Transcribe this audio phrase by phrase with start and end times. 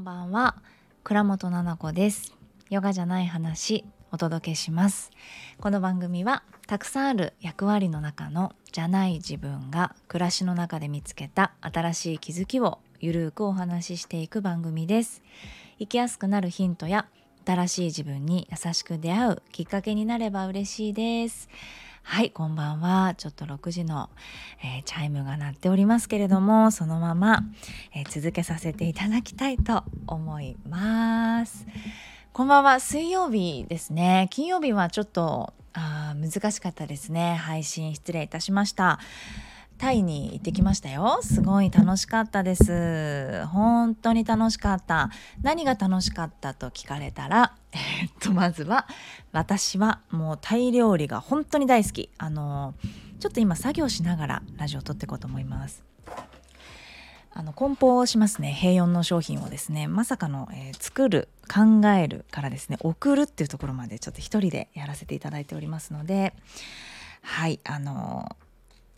[0.00, 0.56] んばんは。
[1.04, 2.34] 倉本々子です。
[2.70, 5.10] ヨガじゃない話お届けします。
[5.60, 15.22] この番組はたくさんある役割の中のじゃない自分が暮らしの中で見つけた新しい気づきをゆるくお話ししていく番組です。
[15.78, 17.06] 生きやすくなるヒントや
[17.44, 21.50] 新しい自分に優しく出会うきっかけになれば嬉しいです。
[22.02, 23.14] はいこんばんは。
[23.16, 24.10] ちょっと6時の、
[24.62, 27.44] えー、チャイムが鳴っておりますけれどもそのまま、
[27.94, 31.66] えー、続けさせていただきたいと思います。
[32.32, 32.80] こんばんは。
[32.80, 34.28] 水曜日ですね。
[34.30, 37.34] 金曜日はちょっとあ難しかったですね。
[37.34, 38.98] 配信失礼いたしました。
[39.80, 41.20] タイに行ってきましたよ。
[41.22, 43.46] すごい楽しかったです。
[43.46, 45.08] 本当に楽しかった。
[45.40, 48.86] 何が楽しかったと聞かれたら、えっと、まずは、
[49.32, 52.10] 私はもうタイ料理が本当に大好き。
[52.18, 52.74] あの、
[53.20, 55.82] ちょっと今作業しながらラジオを撮っていこうと思います。
[57.32, 66.34] あの梱包しますね平4の商品をですねまさかの、えー、作る考えるからですね送るっていうところまでちょっと一人でやらせていただいておりますので
[67.22, 68.36] はいあの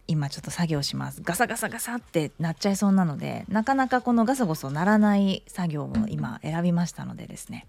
[0.08, 1.22] 今ちょっと作業します。
[1.22, 7.66] ガサガサガサってなっちゃいそうなのでなかなかこのガサゴソならない作業を今選びましたのでですね。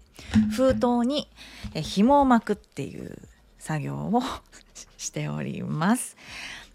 [0.56, 1.28] 封筒に
[1.74, 3.16] 紐を巻くっていう
[3.58, 4.22] 作業を
[4.98, 6.16] しております。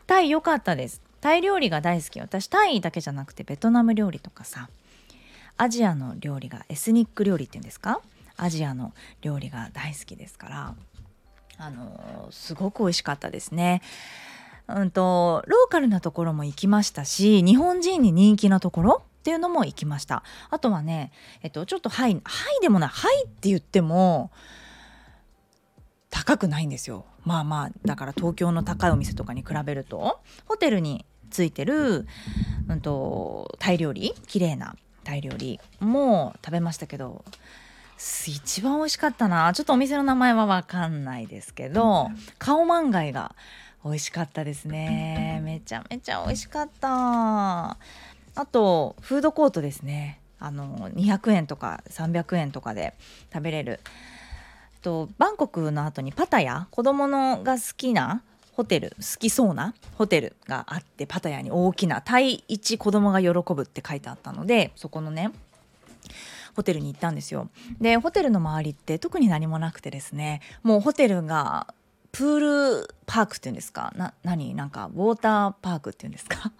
[0.07, 1.01] タイ良かったです。
[1.21, 2.19] タイ料理が大好き。
[2.21, 4.69] 私タイだけじゃなくてベトナム料理とかさ
[5.57, 8.01] アジアの料理がエスニック料理っていうんですか？
[8.37, 10.75] アジアの料理が大好きですから
[11.57, 13.81] あのすごく美味しかったですね
[14.75, 20.23] うんと、ローカルなところも行きましたし日本人に人気なところっていうのも行きました。
[20.49, 24.31] あとはね、えっと、ちょっとハイハイでもないハイって言っても
[26.09, 27.05] 高くないんですよ。
[27.25, 32.07] まあまあだから東京の高いお店とかに比べるとホテルについてる、
[32.67, 37.23] うんと、タイ料理綺麗なタイ料理も食べましたけど
[37.97, 39.51] 一番美味しかったな。
[39.53, 43.35] ちょっとお店の名前は分かんないですけどカオマンガイが
[43.83, 45.41] 美味しかったですね。
[45.43, 47.77] めちゃめちゃ美味しかった。
[48.35, 50.19] あとフードコートですね。
[50.39, 52.93] あの200円とか300円とかで
[53.33, 53.79] 食べれる。
[54.81, 56.67] とバンコクの後にパタヤ。
[56.71, 58.21] 子供のが好きな
[58.53, 58.89] ホテル。
[58.97, 65.31] 好きそうなホテルがあってパタヤに大きな「対一子供が喜ぶ」って書いてあったのでそこのね
[66.55, 67.49] ホテルに行ったんですよ。
[67.79, 71.73] でホテルの周りって特に何もなくてですねもうホテルが
[72.11, 73.93] プールパークっていうんですか？
[73.95, 74.53] な何？
[74.55, 76.51] なんかウォーターパークっていうんですか？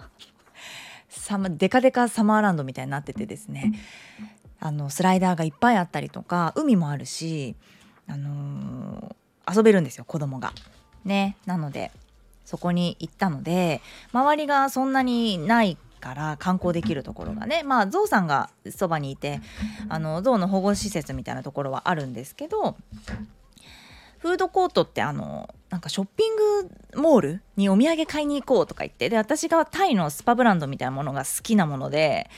[1.10, 3.74] サマデカデカサマーランドみたいになっててですね。
[4.60, 7.56] あのスライダーがいっぱいあったりとか海もあるし、
[8.08, 10.54] あのー、遊べるんですよ子供が。
[11.06, 11.38] ね。
[11.46, 11.92] なので
[12.46, 17.64] そこに行ったので周りがそんなにないから観光できるところがね。
[17.64, 19.40] まあゾウさんがそばにいて
[19.88, 22.76] あのゾウの保護施設みたいなところはあるんですけど
[24.20, 32.30] フードコートってあのなんかショッピングモールにお土産買いに行こうとか言ってで私がタイのスパブランドみたいなものが好きなもので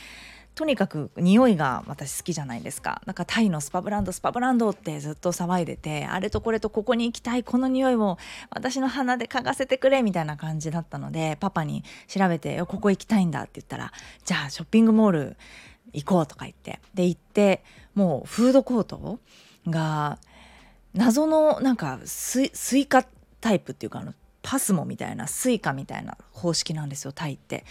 [0.53, 3.01] とにかく匂いが私好きじゃないですか。
[3.05, 8.17] だかタイのスパブランドスパブランドってずっと騒いでてあれとこれとここに行きたいこの匂いを
[8.49, 13.93] 私の鼻で嗅がせてくれみたいな感じだったのでパパに調べてここ行きたいんだって言ったら
[14.25, 15.37] じゃあショッピングモール
[15.93, 16.79] 行こうとか言って。
[16.93, 17.63] で行って
[17.95, 19.19] もうフードコート
[19.67, 20.19] が
[20.93, 23.05] 謎のなんか Suica
[23.39, 27.65] タイプっていうかあの PASMO みたいな Suica みたいな方式なんですよタイって。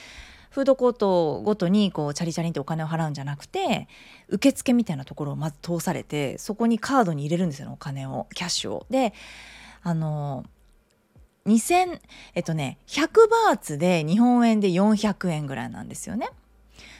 [0.51, 3.87] フードコートごとにこうチャリチャリンってお金を払うんじゃなくて
[4.29, 8.87] 受付みたいなところをまず通されてそこにカードに入れるんですよ、ね、お金をキャッシュを。
[8.91, 9.15] で
[9.83, 10.45] あの
[11.47, 12.01] 2000
[12.35, 16.29] えっとね100バーツで日本円で400円ぐらいなんですよね。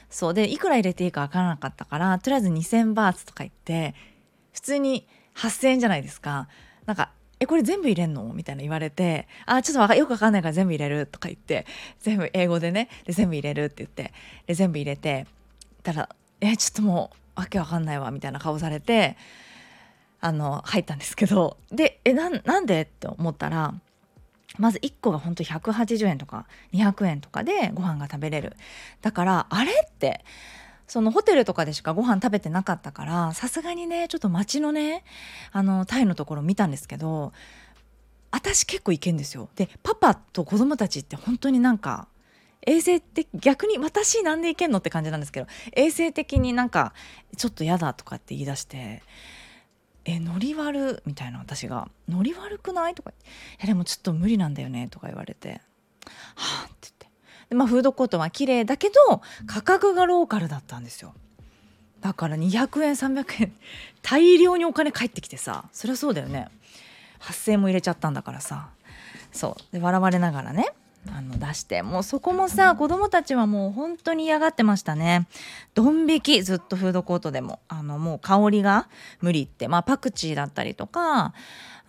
[0.09, 3.95] そうでいくら入れていいか分からなかったからとりあえず2,000バーツとか言って
[4.53, 6.47] 普通に8,000円じゃないですか。
[6.85, 8.23] なんかえこれ全部入れんの？
[8.33, 11.65] みたいな言われてあちょっとよくわかんないから全部入れるとか言って
[11.99, 14.13] 全部英語でねで全部入れるって言って
[14.45, 15.25] で全部入れて
[15.81, 19.17] たらえちょっともうわけわかんないわみたいな顔されて
[20.19, 22.81] あの入ったんですけどでえなんで？
[22.81, 23.73] って思ったら
[24.59, 28.55] まず1個がほんと180円とか200円とかでご飯が食べれる。
[29.01, 29.71] だからあれ？
[29.71, 30.23] って
[30.91, 35.05] そのホテルとかでしかご飯食べてなかったからさすがにねちょっと街のね
[35.53, 37.31] あのタイのところ見たんですけど
[38.29, 39.47] 私結構行けんですよ。
[39.55, 42.09] でパパと子供たちって本当になんか
[42.67, 45.47] 衛生的逆に私なんで行けんのって感じなんですけど
[45.77, 46.93] 衛生的になんか
[47.37, 49.01] ちょっと嫌だとかって言い出して
[50.03, 53.15] 「えノリ悪」みたいな私が「ノリ悪くない?」とか「い
[53.61, 55.61] やでもちょっと無理なんだよね」とか言われて
[56.35, 57.00] 「はあ」って
[57.51, 61.13] まあ、フードコートは綺麗だけど価格がローカルだったんですよ。
[61.99, 63.53] だから200円300円
[64.01, 66.47] 大量にお金返ってきてさそりゃそうだよね。
[67.19, 68.69] 8,000円も入れちゃったんだからさ。
[69.31, 69.73] そう。
[69.73, 70.73] で笑われながらね
[71.13, 71.83] あの出して。
[71.83, 75.27] もうそこもさ子供たちはもう本当に嫌がってましたね。
[75.73, 77.59] ドン引きずっとフードコートでも。
[77.67, 78.87] あのもう香りが
[79.19, 79.67] 無理って。
[79.67, 81.33] まあパクチーだったりとか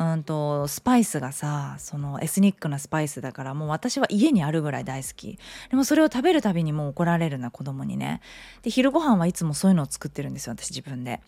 [0.02, 5.38] うんとスパイスがさそのエスニックなスパイスだからもう私は家にあるぐらい大好き。
[5.70, 8.20] でもそれを食べるたびにもう怒られるな子供にね。
[8.62, 11.20] で昼ご飯はいつもそういうのを作ってるんですよ私自分で。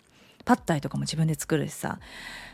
[0.45, 1.99] パッタイとかも自分で作るしさ。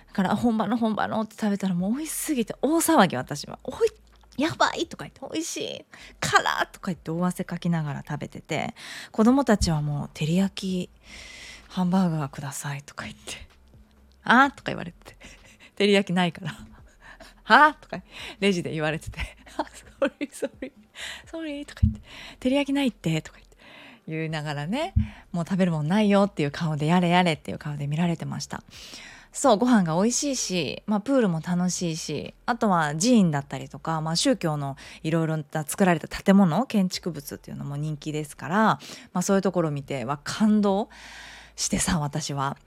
[0.07, 3.59] だから本場の本場のって食べたらもう美味しすぎて大騒ぎ私は。
[3.63, 3.89] おい
[4.37, 5.85] やばいとか言って美味しい。
[6.19, 8.75] 辛とか言って大汗かきながら食べてて。
[9.11, 10.89] 子供たちはもう照り焼き
[11.67, 13.47] ハンバーガーくださいとか言って。
[14.23, 15.17] あーとか言われて。
[15.81, 16.51] 照り焼きないから。
[17.43, 18.01] はあとか
[18.39, 19.19] レジで言われてて
[19.57, 19.65] 「あ
[19.99, 20.71] ソリソリ
[21.25, 22.01] ソリ」とか言って
[22.39, 23.51] 「照り焼きないって」とか言って。
[24.07, 24.93] 言いながらね。
[25.31, 28.63] もう食べるもんないよっていう顔でやれやれっていう顔で見られてました。
[29.31, 38.79] そうご飯が美味しいし、まあ、プールも楽しいしあとは寺院だったりとか、まあ、宗教のいろいろな作られた建物建築物っていうのも人気ですから、ま
[39.13, 40.89] あ、そういうところを見ては感動
[41.55, 42.57] してさ私は。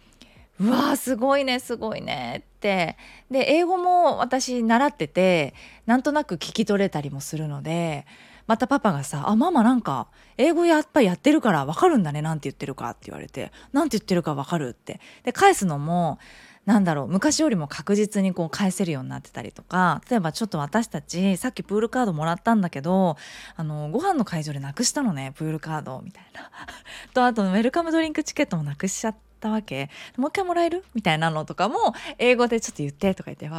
[0.60, 2.96] うわーすごいねすごいねって。
[3.30, 5.54] で英語も私習ってて
[5.86, 8.06] なんとなく聞き取れたりもするので
[8.46, 10.08] またパパがさ「あママなんか
[10.38, 15.00] 英語やっぱりやってるから分かるんだねなんて言ってるか」って言われて「なんて言ってるか分かる」って。
[15.24, 16.18] で返すのも
[16.66, 23.16] なんだろう昔よりも確実にこう返せるようになってたりとか例えばちょっと私たちさっきプールカードもらったんだけど
[23.56, 26.50] あのご飯の会場でなくしたのねプールカードみたいな。
[27.12, 29.90] とあとウェルカムドリンクチケットもなくしちゃってたわけ。
[30.16, 30.84] もう一回もらえる？
[30.94, 33.48] みたいなのとかも英語でちょっと言ってとか言って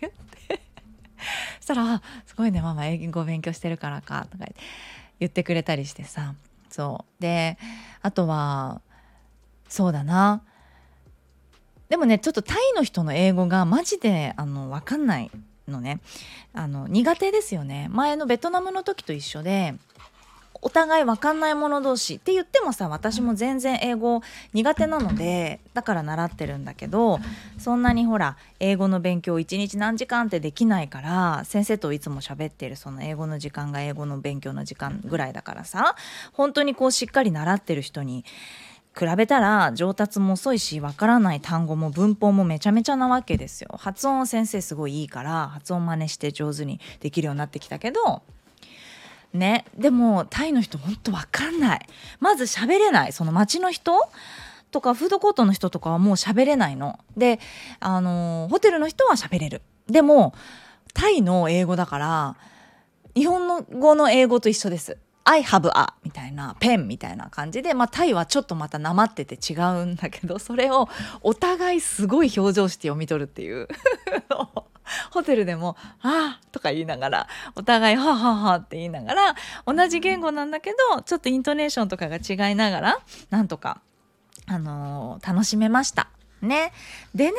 [0.00, 0.60] 言って。
[1.60, 4.44] そしたら「すごいねママ英語勉強してるからか」とか
[5.18, 6.34] 言ってくれたりしてさ。
[6.68, 7.22] そう。
[7.22, 7.56] で
[8.02, 8.80] あとは
[9.68, 10.42] そうだな。
[11.88, 15.30] でもねちょっとタイの人の英語がマジであの分かんない
[15.68, 16.00] のね。
[16.52, 17.88] あの苦手ですよね。
[17.90, 19.74] 前のベトナムの時と一緒で
[20.64, 24.22] お互い分かんない者同士って言ってもさ私も全然英語
[24.54, 27.20] 苦手なのでだから習ってるんだけど
[27.58, 35.96] そんなにほら英語の勉強1日何時間ってできないから先生といつも喋ってるその英語の時間が英語の勉強の時間ぐらいだからさ
[36.32, 38.24] 本当にこうしっかり習ってる人に
[38.98, 43.70] 比べたら上達も遅いしわからない単語も文法もめちゃめちゃなわけですよ。
[43.76, 48.22] 発音先生すごいいいから発音真似して上手にできるようになってきたけど
[49.34, 49.66] ね。
[49.76, 51.86] でもタイの人ほんとわかんない。
[52.20, 53.12] まず喋れない。
[53.12, 53.92] その街の人？
[54.70, 56.98] とかフードコートの人とかはもう喋れないの。
[57.16, 57.38] で
[57.78, 59.62] あのホテルの人は喋れる。
[59.88, 60.34] でも
[60.94, 62.36] タイの英語だから
[63.14, 64.98] 日本の語の英語と一緒です。
[65.22, 70.88] I have a みたいなペンみたいな感じで、まあ、タイはちょっとまたなまってて違うんだけどそれを
[71.22, 73.68] お互いすごい表情して読み取るっていう。
[75.10, 79.34] ホテルでも「ああ」とか言いながらお互い「はあはあは」って言いながら
[79.66, 82.98] 同じ言語なんだけどちょっとイントネーションとかが違いながら
[83.30, 83.80] なんとか、
[84.46, 86.08] あのー、楽しめました。
[86.42, 86.72] ね。
[87.14, 87.38] でね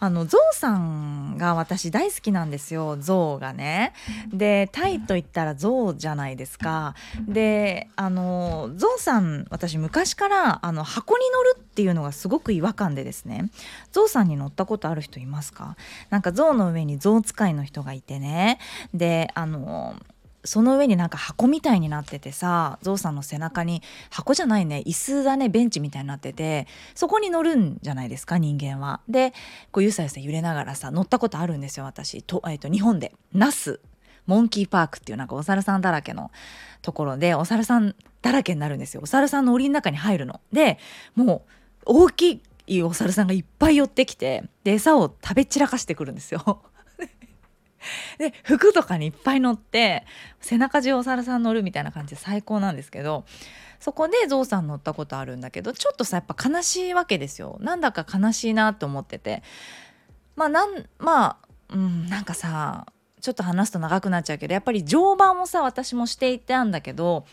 [0.00, 2.96] あのゾウさんが私大好きなんですよ。
[2.96, 3.92] ゾウがね。
[4.32, 6.94] でタイと言ったらゾウじゃないですか。
[7.28, 13.50] であのゾウさん私昔からあの箱に乗るっていうのがすごく違和感でですね。
[13.92, 15.76] ゾウさんに乗ったことある人いますか？
[16.08, 18.58] なんかゾウの上にゾウ使いの人がいてね。
[18.94, 19.94] であの
[20.44, 29.00] その上になんか箱みたいになっててさゾウさんの背中に箱じゃないね椅子だねベンチみたいになっててそこに乗るんじゃないですか人間は。
[29.08, 29.32] で
[29.70, 33.80] こうゆさゆさ揺れながらさ乗ったことあるんですよ私と,、えー、と日本で那須
[34.26, 36.30] モンキーパークっていうなんかお猿さんだらけの
[36.82, 40.40] ところでお猿さんだらけになるんですよお猿さんの檻の中に入るの。
[40.52, 40.78] で
[41.14, 41.44] も
[41.86, 46.62] う大きいお猿さんがいっぱい寄ってきてで餌を食べ散らかしてくるんですよ。
[48.18, 50.04] で服とかにいっぱい乗って
[50.40, 53.24] 背中中お猿さん乗るみたいな感じで最高なんですけど
[53.78, 57.56] そこでゾウさん乗ったことあるんだけどちょっとさやっぱ悲しいわけですよ。
[57.60, 59.42] なんだか悲しいなと思ってて。
[60.36, 61.36] まあなんまあ
[61.70, 62.86] うんなんかさ
[63.20, 67.26] ちょっと話すと長くなっちゃうけどやっぱり乗馬もさ私もしていたんだけど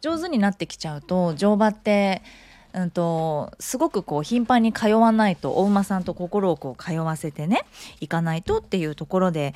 [0.00, 2.22] 上手になってきちゃうと乗馬って
[2.72, 7.64] うんと、すごくこう頻繁に通わないとお馬さんと心をこう通わせてね
[8.00, 9.54] 行かないとっていうところで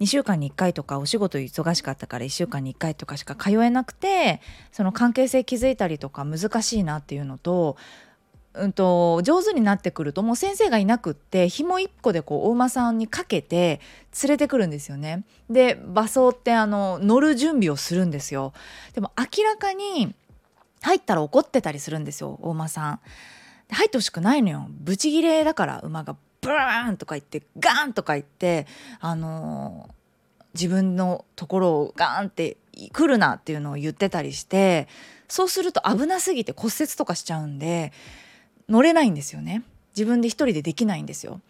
[0.00, 4.40] 2週間に1回とかお仕事忙しかったから1週間に1回とかしか通えなくて
[4.72, 7.76] その関係性築いたりとか難しいなっていうのと
[8.52, 13.80] うんと、上手になってくるともう先生がいなくって紐1個でこうお馬さんにかけて
[14.24, 15.24] 連れてくるんですよね。
[15.48, 18.52] で馬装ってあの乗る準備をするんですよ。
[18.94, 20.14] でも明らかに
[20.82, 23.00] 入ったら怒ってたりするんですよ大馬さん。
[23.70, 28.66] 入ってほしくないのよブチギレだから馬がブーンとか言ってガーンとか言って
[29.00, 32.56] あのー、自分のところをガーンって
[32.92, 34.88] 来るなっていうのを言ってたりして
[35.28, 37.92] そうすると危なすぎて骨折とかしちゃうんで
[38.68, 39.62] 乗れないんですよね
[39.96, 41.40] 自分で一人でできないんですよ。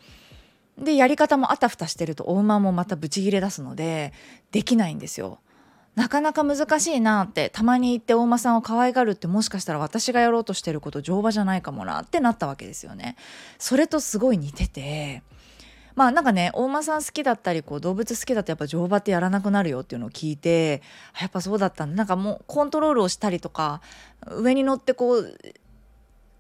[0.78, 4.14] でやり方もあたふたしてるとお馬もまたブチギレ出すので
[4.50, 5.38] できないんですよ。
[5.97, 13.16] なかなか難しいなってたまに言って大間さんを可愛がるってもしかしたら私がやろうとしてること乗馬じゃないかもなってなったわけですよね。
[13.59, 15.23] それとすごい似てて
[15.97, 20.82] まあなんかね大間さん好きだったりこう動物好きだとやっぱ乗馬ってやらなくなるよっていうのを聞いて
[21.20, 23.82] やっぱそうだったんだなんかもうコントロールをしたりとか
[24.28, 25.38] 上に乗ってこう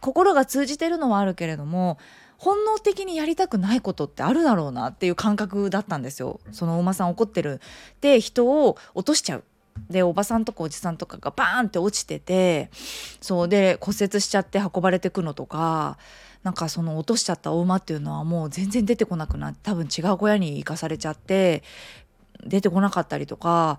[0.00, 1.98] 心が通じてるのはあるけれども
[2.40, 6.40] 本能的にやりたくないことってあるだろうなっていう感覚だったんですよ。
[6.52, 7.60] そのお馬さん怒ってる。
[8.00, 9.44] で人を落としちゃう。
[9.90, 12.70] でおばさんとかおじさんとかがバーンって落ちてて
[13.20, 15.98] そうで骨折しちゃって運ばれてくのとか
[16.42, 21.62] なんかその落としちゃったお馬っていうのはもう全然出てこなくなって多分違う小屋に行かされちゃって
[22.44, 23.78] 出てこなかったりとか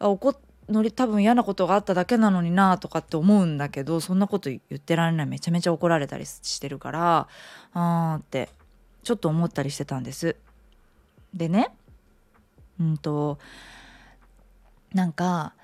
[0.00, 0.36] 怒っ
[0.68, 7.28] のり多分嫌なことがあっただけなのになとかって思うんだけどそんなこと言ってられないめちゃめちゃ怒られたりしてるから
[7.74, 8.48] あーって
[9.02, 10.36] ちょっと思ったりしてたんです。
[11.34, 11.70] でね
[12.80, 13.38] うんと
[14.94, 15.54] なんか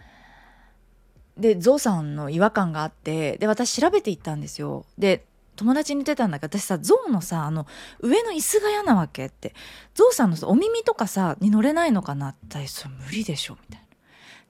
[1.37, 4.85] でゾウさんの違和感があってで私調べていったんですよ。
[4.99, 5.25] で
[5.55, 7.67] 友達に言ってたんだけど私さゾウのさあの
[8.01, 9.55] 上の椅子が嫌なわけって
[9.95, 13.88] ゾウさんのお耳とかさに乗れないのかなってそれ無理でしょみたいな。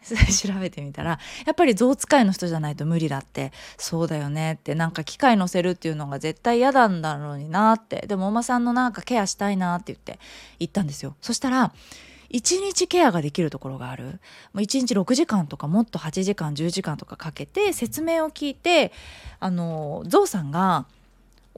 [0.09, 3.52] 調べてみたらやっぱり象使いの人じゃないと無理だって。
[3.76, 4.75] そうだよねって。
[4.75, 8.07] なんか機械乗せるっていうのが絶対嫌なんだろうになって。
[8.07, 10.19] でもお馬さんのなんかケアしたいなって言って
[10.59, 11.17] 行ったんですよ。
[11.21, 11.73] そしたら
[12.31, 14.21] 1日ケアができるところがある。
[14.55, 18.93] 1日6時間とかもっと8時間10時間とかかけて説明を聞いて
[19.40, 20.87] あのゾウさんが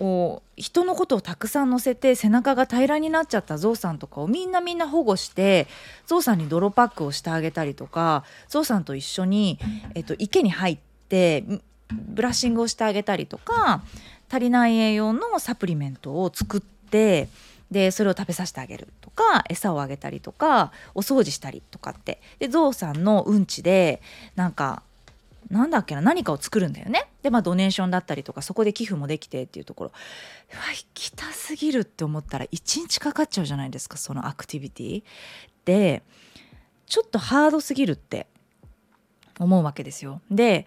[0.00, 5.69] を人のことをたくさん乗せて背中が平らになっちゃったゾウさんとかをみんなみんな保護して
[6.07, 9.59] ゾウさんに泥パックをしてあげたりとかゾウさんと一緒に、
[9.95, 10.78] えっと、池に入っ
[11.09, 11.45] て
[11.92, 13.83] ブラッシングをしてあげたりとか
[14.30, 17.28] 足りない栄養のサプリメントを作って
[17.71, 22.21] でそれを食べさせてあげるとか餌をあげたりとかお掃除したりとかって。
[22.38, 24.02] でゾウさんのうんちで
[24.35, 24.83] なんか
[25.49, 27.09] なんだっけな何かを作るんだよね。
[27.23, 29.92] でまあドネーションだったりとかそこで寄付もできてっていうところ
[30.52, 35.02] うわ行きたすぎるって思ったら1日かかっちゃうじゃないですかそのアクティビティ
[35.64, 36.02] で
[36.87, 38.26] ちょっとハードすぎるって
[39.38, 40.20] 思うわけですよ。
[40.30, 40.66] で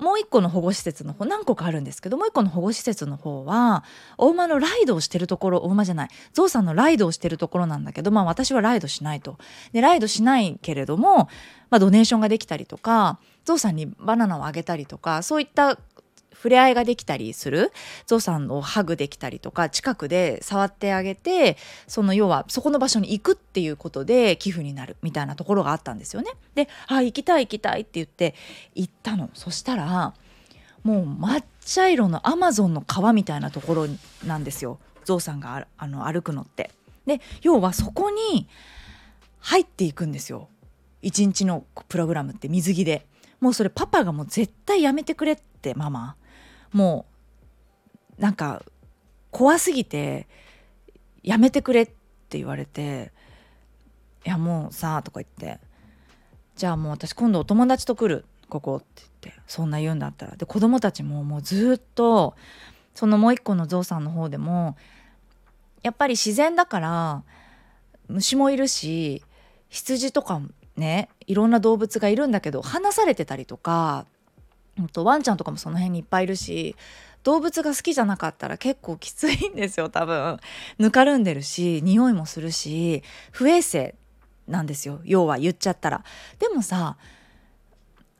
[0.00, 3.84] もう一個の保護施設の方何個かあるんですけどもう一個の保護施設の方は
[4.18, 9.38] お馬のライドをしてるところお馬じゃないゾウさんのライドをしてるところなんだけどまあ私はライドしないと。
[9.72, 11.28] でライドしないけれども、
[11.70, 15.78] まあ、ドネーションができたりとかゾウさんにバナナをあげたりとかそういった
[16.32, 17.72] 触れ合いができたりする？
[18.06, 21.56] ゾウさんをハグできたりとか近くで触ってあげて
[21.86, 26.30] その要はそこの場所に行くっていうことで寄付になるみたいなところがあったんですよね。
[26.54, 28.34] で「あ行きたい行きたい」って言って
[28.74, 30.14] 行ったのそしたら
[30.82, 33.86] もう抹茶色のアマゾンの川みたいなところ
[34.24, 36.70] なんですよゾウさんがあの歩くのって。
[37.06, 38.48] で要はそこに
[39.40, 40.48] 入っていくんですよ
[41.02, 43.06] 一日のプログラムって水着で。
[43.40, 46.16] もうそれパパがもう絶対やめてくれってってママ。
[46.72, 47.04] も
[48.18, 48.62] うなんか
[49.30, 50.26] 怖すぎて
[51.22, 53.12] やめてくれって言われて
[54.24, 55.60] 「いやもうさ」とか言って
[56.56, 58.86] 「じゃあもう私今度お友達と来るここ」って
[59.22, 60.36] 言ってそんな言うんだったら。
[60.36, 62.34] で子供たちももうずっと
[62.94, 64.76] そのもう一個のゾウさんの方でも
[65.82, 67.22] やっぱり自然だから
[68.08, 69.22] 虫もいるし
[69.68, 70.40] 羊とか
[70.76, 74.06] ねいろんな動物がいるんだけど離されてたりとか
[74.88, 76.76] とワンちゃんとかもその辺にいっぱいいるし
[77.22, 80.38] 動物が好きじゃなかったら結構きついんですよ 多分。
[80.78, 83.94] ぬかるんでるし匂いもするし不衛生
[84.48, 86.04] なんですよ要は言っちゃったら。
[86.38, 86.96] でもさ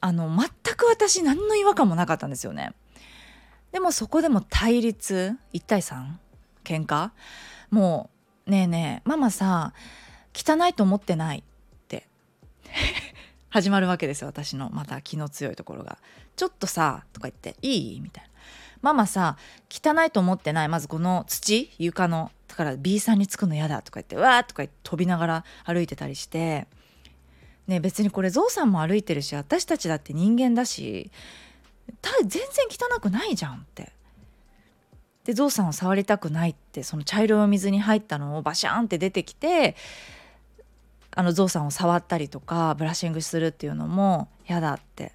[0.02, 2.73] あの全く私何の違和感もなかったんですよね。
[3.73, 6.14] でもそこでも対立1対 3?
[6.64, 7.11] 喧嘩？
[7.71, 8.11] も
[8.47, 9.73] うねえねえママさ
[10.35, 11.45] 汚いと思ってない。
[13.50, 14.28] 始まるわけですよ。
[14.28, 15.99] 私のまた気の強いところが
[16.37, 18.30] 「ちょっとさ」とか言って「いい?」みたいな
[18.80, 19.37] 「ママさ
[19.69, 20.69] 汚いと思ってない？
[20.69, 26.66] まずこの土床のだから B さんにつくの嫌だ」とか言って「わー」とか言って飛びながら歩いてたりして。
[27.66, 31.12] ね別にこれゾウさんも歩いてるし私たちだって人間だし
[32.02, 33.92] 全然汚くないじゃんって。
[35.25, 39.76] でゾウさんを触りたくないってその茶色いお水に入ったのをバシャーンって出てきて
[41.12, 45.12] あのゾウさんを触ったりとかブラッシングするっていうのも嫌だって。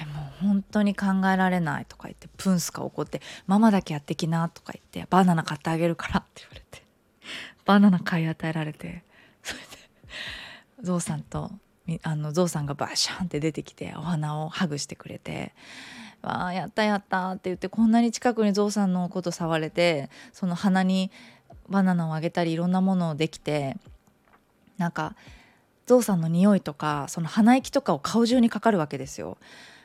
[0.00, 6.82] えもう本当に考えられないとか言ってプンスカ怒って「ママだけやってきな」とか言って「バナナ買ってあげるから」って言われて
[7.66, 9.04] バナナ買い与えられて
[9.42, 9.66] それで
[10.80, 11.50] ゾウさんと
[12.02, 15.52] あのゾウさんがバシャンって出てきてお花をハグしてくれて
[16.22, 21.10] 「わあやったやった」って言ってこんなに近くにゾウさんのこと触れてその鼻に
[21.68, 23.76] バナナをあげたりいろんなものをできて
[24.82, 25.14] なんか
[25.86, 29.38] ゾウさんの匂いとかその鼻息とかを顔中にかかるわけですよ。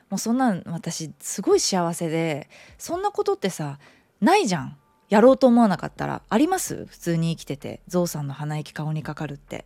[0.10, 3.80] もうそんなん私すごい幸せでそんなことってさ
[4.20, 4.78] ないじゃん。
[5.10, 6.22] やろうと思わなかったら。
[6.28, 6.86] あります？
[6.86, 9.66] 普通に生きててゾウさんの鼻息顔にかかるって。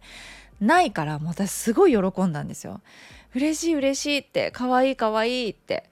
[0.59, 2.81] ないからもう私すごい喜んだんですよ。
[3.33, 5.89] 嬉しい嬉しいって可愛い可愛いって。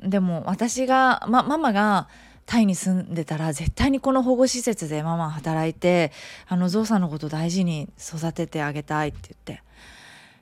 [0.00, 2.08] でも私が、ま、ママが
[2.46, 6.12] タイに住んでたら絶対にこの保護施設でママ働いて
[6.46, 9.62] あのゾウさんのこと大事に育ててあげたいって言って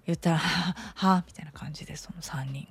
[0.06, 2.68] 言ったら「はあ」みたいな感じでその3人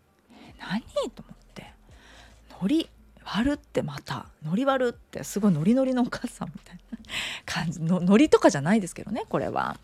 [0.58, 0.82] 「何?」
[1.14, 1.72] と思って
[2.60, 2.88] 「ノリ
[3.24, 4.26] 割るってまた。
[4.44, 6.98] ノリ割るってすごいノリノリのお母さんみたいな
[7.46, 7.80] 感じ。
[7.80, 9.78] のノリとかじゃないですけどねこれは。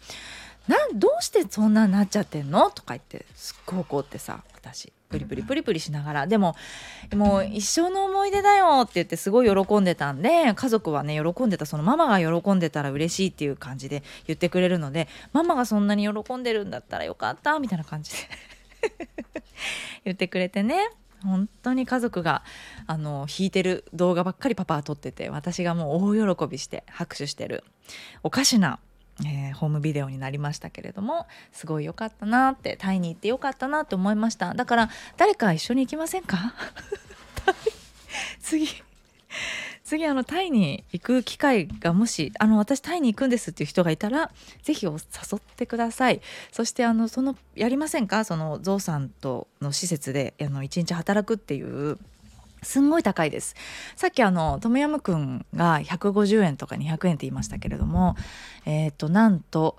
[0.68, 2.70] などうしてそんなになっちゃってんの？
[2.70, 4.92] とか言ってすっごい怒ってさ私。
[5.10, 6.26] プリプリプリプリしながら。
[6.26, 6.56] でも
[7.14, 18.18] もう一生の思い出だよって言ってすごい喜んでたんで家族はね喜んでたそのママが喜んでたら嬉しいっていう感じで言ってくれるのでママがそんなに喜んでるんだったらよかったみたいな感じで
[20.06, 20.90] 言ってくれてね。
[21.22, 22.42] 本当に家族が
[22.86, 27.62] あの弾いてる動画ばっかりパパは撮ってて私がもう大喜びして拍手してる。
[28.22, 28.78] おかしな
[29.26, 34.54] えー、ホームビデオになりましたけれどもすごい良かったなってタイに行って良かったなって思いました。
[34.54, 36.54] だから誰か一緒に行きませんか？
[38.40, 38.68] 次
[39.84, 44.30] 次あのタイに行く機会がもしあの私タイに行くんですっていう人がいたら
[44.62, 44.98] 是非お誘
[45.36, 46.20] ってください。
[46.52, 48.24] そしてあのそのやりませんか？
[48.24, 51.98] そのゾウさんとの施設であの一日働くっていう
[52.62, 53.54] すんごい高いです。
[53.96, 58.16] さっきあのトムヤムクンが150円とか200円って言いましたけれども
[58.66, 59.76] えっ、ー、となんと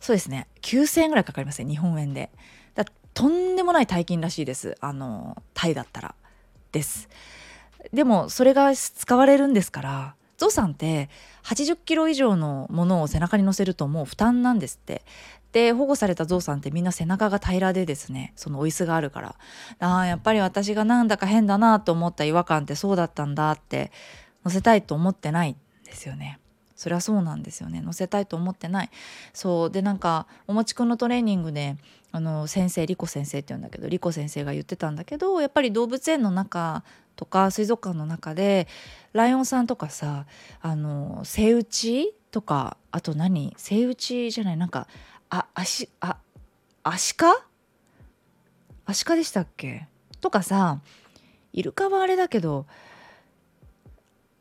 [0.00, 2.30] そうですね9,000円ぐらいかかりますね日本円で。
[2.74, 4.76] だとんでもない大金らしいです。
[4.80, 6.14] あのタイだったら。
[6.72, 7.08] です。
[7.92, 11.10] でもそれが使われるんですからゾウさんって
[11.44, 15.02] 80キロ以上のものを背中に乗せるともう負担なんですって。
[15.54, 19.36] で保護されたゾウさんってみんな背中が平らでですねそのお椅子があるから。
[19.78, 23.92] ああやっぱり私がなんだか変だなと思った違和感ってそうだったんだって
[24.44, 26.40] 乗せたいと思ってないんですよね。
[26.74, 27.80] それはそうなんですよね。
[27.80, 28.90] 乗せたいと思ってない。
[29.32, 31.76] そうでなんかおもちくんのトレーニングで
[32.10, 36.82] あの先生リコ先生って言うんだけどリコ先生が言ってたんだけどやっぱり動物園の中
[37.14, 38.66] とか水族館の中で
[39.12, 40.26] ライオンさんとかさ
[40.60, 43.54] あのセイウチとかあと何？
[43.56, 44.88] セイウチじゃないなんか
[45.30, 46.18] あ足あ
[46.82, 47.46] アシカ
[48.86, 49.88] アシカでしたっけ？
[50.20, 50.80] とかさ
[51.52, 52.66] イルカはあれだけど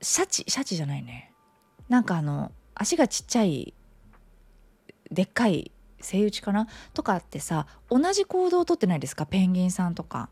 [0.01, 1.31] シャチシャチじゃないね。
[1.89, 3.73] なんかあの足がちっちゃい
[5.11, 6.67] でっかいセイウチかな？
[6.93, 9.25] とかってさ同じ行動をとってないですか？
[9.25, 10.29] ペンギンさんとか。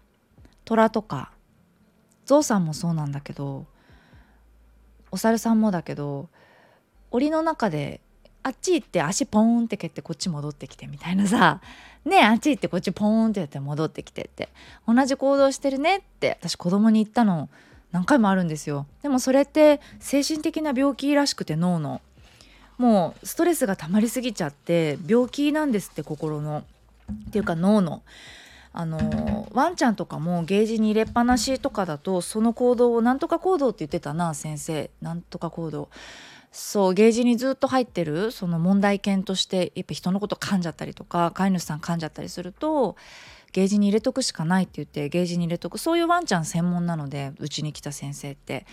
[0.66, 1.32] トラとか。
[2.26, 3.66] ゾウさんもそうなんだけど
[5.10, 6.30] お猿さんもだけど
[7.10, 8.00] 檻の中で
[8.44, 11.62] あっち行って足ポーンって蹴ってこっち戻ってきてみたいなさ。
[12.06, 14.50] ねあっち行ってこっちポーンってやって戻ってきてって。
[14.88, 17.50] 同じ行動してるねって私子供に言ったの。
[17.92, 18.88] 何回もあるんですよ。
[19.04, 22.02] でもそれって精神的な病気らしくて脳の。
[22.78, 26.64] もうストレスが溜まりすぎちゃって病気なんですって心の。
[27.28, 28.02] っていうか脳の。
[28.74, 34.90] あのワンちゃんとかもゲージに入れっぱなしとかだとその行動をなんとか行動って言ってたな先生。
[35.02, 35.90] なんとか行動。
[36.52, 42.98] そうゲージにずっと入ってるその問題犬としてやっぱ人のこと噛んじゃったりとか飼い主さん噛んじゃったりすると
[43.54, 48.66] ゲージに入れとくしかないって言ってゲージに入れとくそういうワンちゃん専門なのでうちに来た先生って。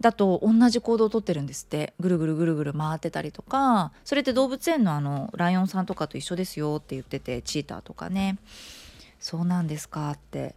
[0.00, 1.92] だと同じ行動をとってるんですって。
[1.98, 8.38] ぐるぐるぐるぐる回ってたりとかそれって動物園のあのライオンさんとかと一緒ですよって言っててチーターとかね。
[9.18, 10.54] そうなんですかって。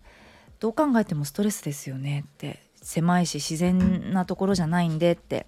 [0.60, 2.62] どう考えてもストレスですよねって。
[2.84, 5.48] 狭いし自然なところじゃないんでって。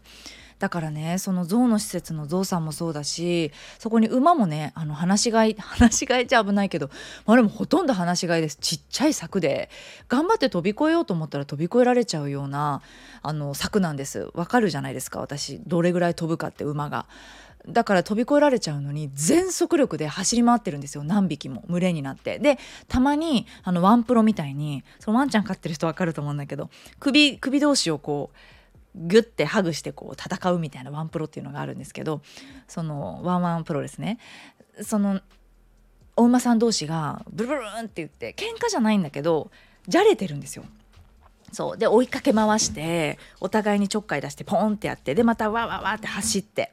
[0.64, 6.90] だからねその象の施設の象さんもそうだしそこに馬もねあの放し飼い 放し飼いじゃ危ないけど、
[7.26, 8.58] まあ、れもほとんど放し飼いです。
[8.62, 9.70] ちっちゃい柵で
[10.08, 12.82] 頑張って飛び越えようと思ったら飛び越えられちゃうような
[13.24, 14.32] あの柵なんです。
[14.36, 15.60] わかるじゃないですか私。
[15.68, 17.08] どれぐらい飛ぶかって馬が。
[17.68, 21.04] だから飛び越えられちゃうのに全速力で走り回ってるんですよ。
[21.04, 21.66] 何匹も。
[21.68, 22.40] 群れになって。
[22.40, 26.70] でたまにあのワンプロみたいにそのワンちゃん飼ってる人分かると思うんだけど
[27.02, 28.38] 首首同士をこう
[28.96, 32.22] グッてハグしてこう戦うみたいなワンプロっていうのがあるんですけど
[32.68, 34.20] そのワンワンプロですね
[34.82, 35.22] その
[36.16, 39.50] お馬さん同士がブルブルンって言って喧嘩じゃないんだけど
[39.88, 40.64] じゃれてるんですよ。
[41.52, 46.72] そうで追いかけ回してお互いにちょっかい出してポンってやってでまたわわわって走って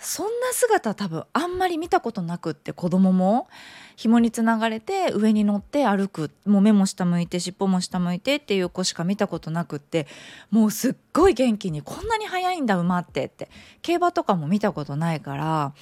[0.00, 3.48] そんな姿多分あんまり見たことなくって子供も。
[3.96, 6.30] 紐につながれて上に乗って歩く。
[6.46, 10.06] もう目も下向いて尻尾も下向いてっていう子しか見たことなくって。
[10.50, 13.50] もうすっごい元気にこんなに速いんだ馬ってって。
[13.82, 15.74] 競馬とかも見たことないから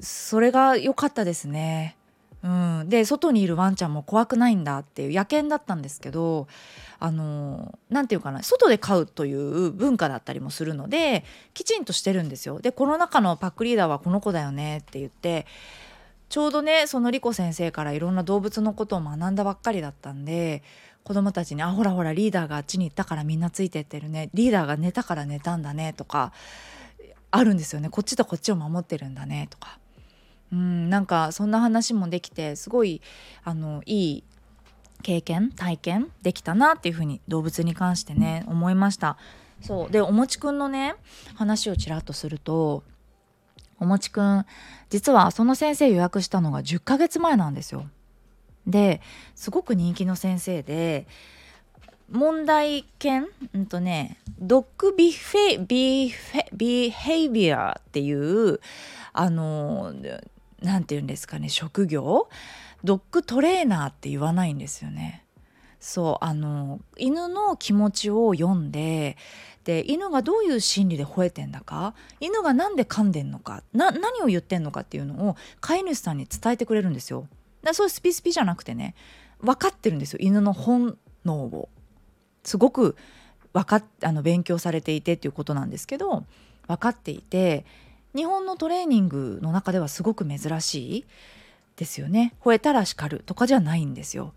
[0.00, 1.96] それが良かったですね。
[2.44, 6.46] うん、で外にいるワンちゃんも怖くないんだっていう野犬だったんですけど
[7.00, 12.60] あの何て言うかな外で飼うという文化だったりもするのできちんとしてるんですよ。
[12.60, 15.46] でこの中のパックリーダーはこの子だよねって言って
[16.28, 20.62] ちょうどねそのリコ先生からいろんな動物のことを学んだばっかりだったんで
[21.02, 26.32] 子供たちに「あほらほらリーダーがあっちに行ったからみんなついてってるねリーダーが寝たから寝たんだね」とか
[27.30, 29.78] あるんですよねこっちとこっちを守ってるんだねとか。
[30.52, 33.00] うんなんかそんな話もできてすごい
[33.42, 34.24] あのいい
[35.02, 39.18] 経験体験できたなっていうふうに動物に関してね思いました。
[39.60, 39.90] そう。
[39.90, 40.94] でおもちくんのね
[41.34, 42.82] 話をちらっとすると
[43.78, 44.46] おもちくん
[44.90, 47.86] 実はその先生予約したのが10ヶ月前なんですよ。
[48.66, 49.00] で
[49.34, 51.06] すごく人気の先生で
[52.10, 58.60] 問題犬うんとねドッグビフェビフェビヘイビアっていう
[59.12, 59.92] あの
[60.64, 62.28] 何て言うんですかね職業？
[62.82, 65.24] ドッグトレーナーって言わないんですよね。
[65.78, 69.18] そうあの犬の気持ちを読んで
[69.64, 71.94] で犬がどういう心理で吠えてんだか？
[72.20, 73.62] 犬が何で噛んでんのか？
[73.72, 77.28] な何を言ってんのかっていうのを飼い主さんに伝えてくれるんですよ。
[77.62, 78.94] だそういうスピスピじゃなくてね
[79.40, 81.68] 分かってるんですよ犬の本能を。
[82.42, 82.96] すごく
[83.52, 86.24] 分かっあの勉強されていてっていうことなんですけど
[86.66, 87.64] 分かっていて
[88.14, 91.04] 日本のトレーニングの中ではすごく珍しい
[91.76, 94.32] ですよね吠えたら叱るとかじゃないんですよ。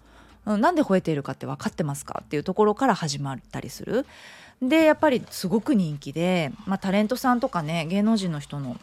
[0.45, 4.05] なんで吠えているかって分かってますかっていうところから始まったりする。
[4.61, 8.77] でやっぱりすごく人気で、まあ、タレントさんとかね芸能人の人の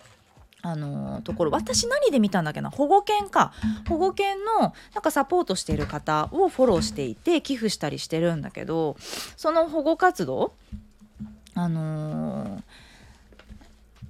[0.62, 2.70] あのところ私何で見たんだっけな？
[2.70, 3.52] 保護犬か
[3.88, 8.96] 保護犬のなんかサポートしている方をフォローしていて寄付したりしてるんだけど
[9.36, 10.52] その保護活動
[11.54, 12.62] あの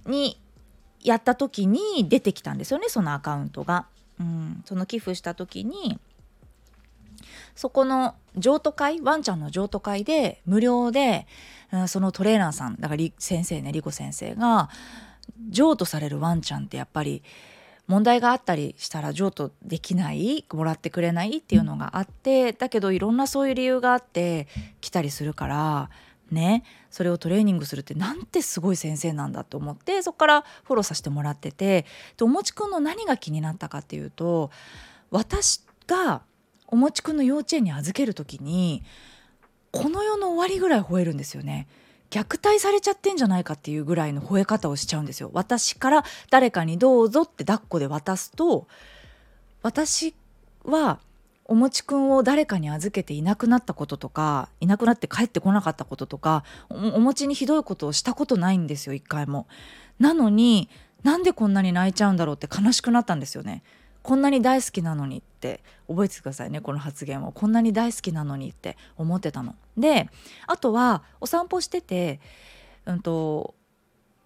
[0.06, 0.38] ー、に
[1.04, 3.86] やった時に出てきたんですよねそのアカウントが。
[4.20, 5.98] うん、その寄付した時に
[7.56, 11.26] そこの譲渡会ワンちゃんの譲渡会で無料で、
[11.72, 14.70] うん、そのトレーナーさんだから先生ねリコ先生が
[15.50, 17.24] 譲渡されるワンちゃんってやっぱり
[17.86, 24.46] 問題があったりしたら譲渡できないもらってくれないっていうのがあってだけどいろんなそういう理由があって
[24.80, 25.90] 来たりするから
[26.30, 34.50] ねそれをトレーニングするってなんてすごい先生なんだと思ってそこからフォローさせてもらっててでおもちくんの何が気になったかっていうと
[35.10, 36.22] 私が
[36.66, 38.82] おもちくんの幼稚園に預ける時に
[39.70, 41.66] この世の終わりぐらい吠えるんですよね。
[42.10, 45.30] 虐待されちゃってんじゃないかっていうぐらいの吠え方をしちゃうんですよ。
[45.32, 48.68] 私から誰かにどうぞって抱っこで渡すと
[49.62, 50.14] 私
[50.64, 51.00] は
[51.46, 59.46] おもちくんを誰かに預けていなくなったこととかいなくなって帰ってこなかったこととかお餅にひどいことをしたことないんですよ一回も。
[59.98, 60.68] なのに
[61.02, 63.62] なんでこんなに泣いちゃうんだろうって悲しくなったんですよね。
[64.02, 69.54] こんなに大好きなのにって覚えててくださいねこの発言をこんなに大好きなのにって思ってたの。
[69.76, 70.10] で
[70.46, 72.20] あとはお散歩してて、
[72.86, 73.54] うんと、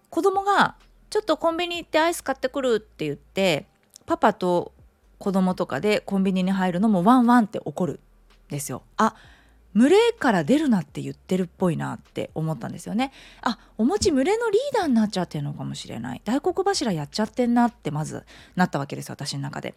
[0.09, 0.75] 子供が
[1.09, 3.67] 「ちょっとコンビニ行ってアイス買ってくる」って言って
[4.05, 4.73] パパと
[5.19, 7.99] 子供とかでコンビニに入るのもワンワンって怒るん
[8.49, 8.81] ですよ。
[8.97, 9.15] あ
[9.75, 13.11] 群れから出るなって言ってるっぽいなって思ったんですよね。
[13.41, 18.23] あお餅群れのリーダーになっちゃってるのかもしれない大黒柱やっちゃってんなってまず
[18.55, 19.75] なったわけです私の中で。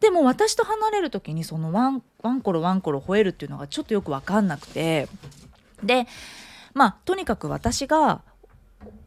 [0.00, 5.08] でも私と離れる時にそのワンワンコロワンコロ吠えるっていうのがちょっとよく分かんなくて
[5.82, 6.06] で
[6.74, 8.20] まあとにかく私が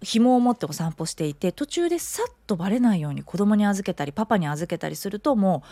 [0.01, 5.63] 紐を持ってお散歩していて途中でさっとバレないように子供に預けたりパパに預けたりするとも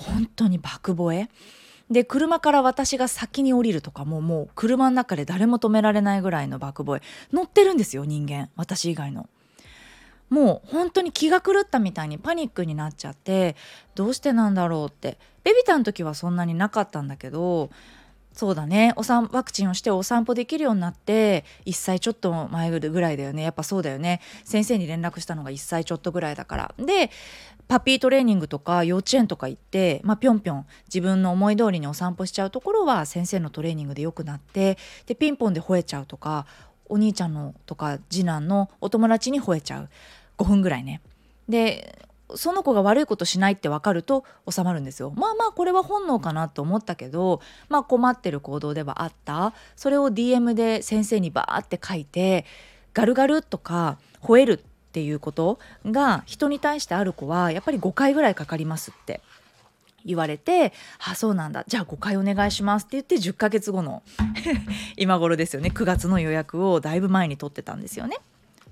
[0.00, 1.28] う本当に爆吠え。
[1.90, 7.02] で車から私が先に降りるとかももう車の中で誰も止められないぐらいの爆吠え。
[7.32, 8.48] 乗ってるんですよ人間。
[8.56, 9.28] 私以外の。
[10.28, 13.56] もう本当に気が狂ったみたいにパニックになっちゃって
[13.96, 15.18] どうしてなんだろうって。
[15.42, 17.70] ベビタの時はそんなになかったんだけど
[18.40, 18.94] そうだね。
[18.96, 23.42] おさんワクチンをしてお散歩できるようになって1歳ちょっと前ぐらいだよね。
[23.42, 24.22] やっぱそうだよね。
[24.44, 26.74] 先生に連絡したのが1歳ちょっとぐらいだから。
[26.78, 27.10] で
[27.68, 36.46] パピートレーニングとか幼稚園とか行ってまあぴょんぴょん自分の思い通りにお散歩しちゃうところは先生のトレーニングで良くなってでピンポンで吠えちゃうとか
[36.86, 39.90] お兄ちゃんのとか次男のお友達に吠えちゃう。
[40.38, 41.02] 5分ぐらいね。
[41.46, 45.12] でその子が悪いことしないって分かると収まるんですよ。
[45.16, 52.44] まあまあこれは本能かなと思ったけど、まあ、困ってる行動ではあったそれを DM で先生にバーって書いて
[52.94, 54.52] ガルガルとか吠える
[54.90, 59.20] っていうことが人に対してある子はやっぱり5回ぐらいかかりますって
[60.04, 64.02] 言われて「あそうなんだじゃあ5回お願いします」って言って10ヶ月後の
[64.96, 68.16] 今頃ですよね9月の予約をだいぶ前に取ってたんですよね。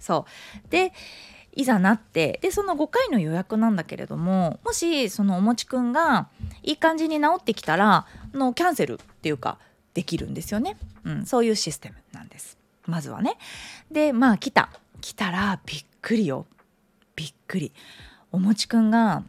[0.00, 0.26] そ
[0.66, 0.92] うで
[1.58, 6.28] いざなってでその5回の予約なんだけれどももしそのおもちくんが
[6.62, 9.58] いい感じに治ってきたらのキャンセルっていうか
[9.92, 12.56] できるんですよね、うん、そういうシステムなんです。
[12.86, 13.36] まずはね。
[13.90, 14.70] でまあ来た。
[15.00, 16.46] 来たらびっくりよ。
[17.16, 17.72] びっくり。
[18.30, 19.24] おもちくんが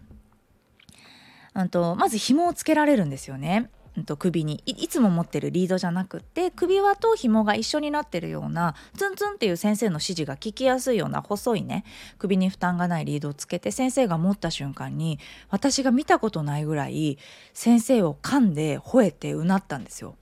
[1.71, 3.71] とまず紐をつけられるんですよね。
[4.03, 11.83] と首にいつも持ってるリードじゃなくって首輪と紐が一緒になってるようなツンツンっていう先生の指示が聞きやすいような細いね
[12.17, 17.17] 首に負担がないリードをつけて先生が持った瞬間に私が見たことないぐらい
[17.53, 20.15] 先生を噛んで吠えてうなったんですよ。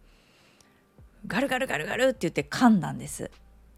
[1.25, 3.31] ガルガルガルガルって言って噛んだんです。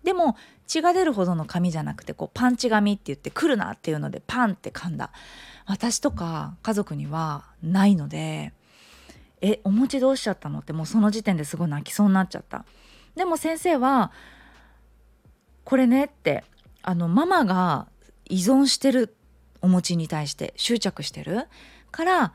[0.04, 0.36] でも
[0.68, 5.12] 血が出るほどの紙じゃなくてこうパンチ紙って言って来るなっていうのでパンって噛んだ
[5.66, 8.54] 私とか家族にはないので
[9.42, 10.60] えお餅どうしちゃったの？
[10.60, 12.66] ってもうその時点ですごい泣きそうになっちゃった。
[13.16, 14.12] でも先生は
[15.64, 16.44] これねって
[16.82, 17.88] あのママが
[18.26, 19.16] 依存してる
[19.62, 21.48] お餅に対して執着してる？
[21.92, 22.34] から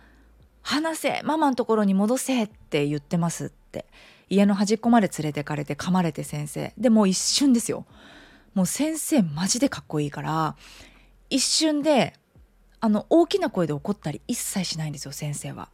[0.62, 3.86] 話せママのところに戻せって言ってますって。
[4.30, 6.72] 家の端っこまで連れてかれて噛まれて先生。
[6.78, 7.84] でもう一瞬ですよ。
[8.54, 10.56] もう先生マジでかっこいいから
[11.28, 12.14] 一瞬で
[12.80, 15.68] あの大きな声で怒ったり一切しないんですよ先生は。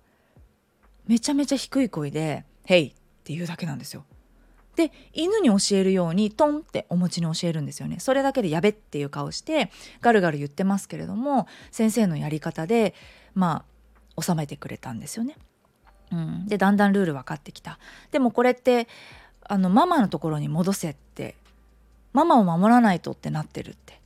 [1.11, 2.93] めちゃめちゃ低い声で「ヘイ!」っ
[3.25, 4.05] て言うだけなんですよ。
[4.77, 12.95] で犬に教えるようにトンってお餅に教えるんですよねそれだけでやべっていう顔してガルガル言ってますけれども先生のやり方で
[13.35, 13.65] ま
[14.17, 15.37] あ収めてくれたんですよね。
[16.13, 17.81] うん、でだんだんルール分かってきた
[18.13, 18.87] でもこれって
[19.43, 21.35] あのママのところに戻せって
[22.13, 24.00] ママを守らないとってなってるって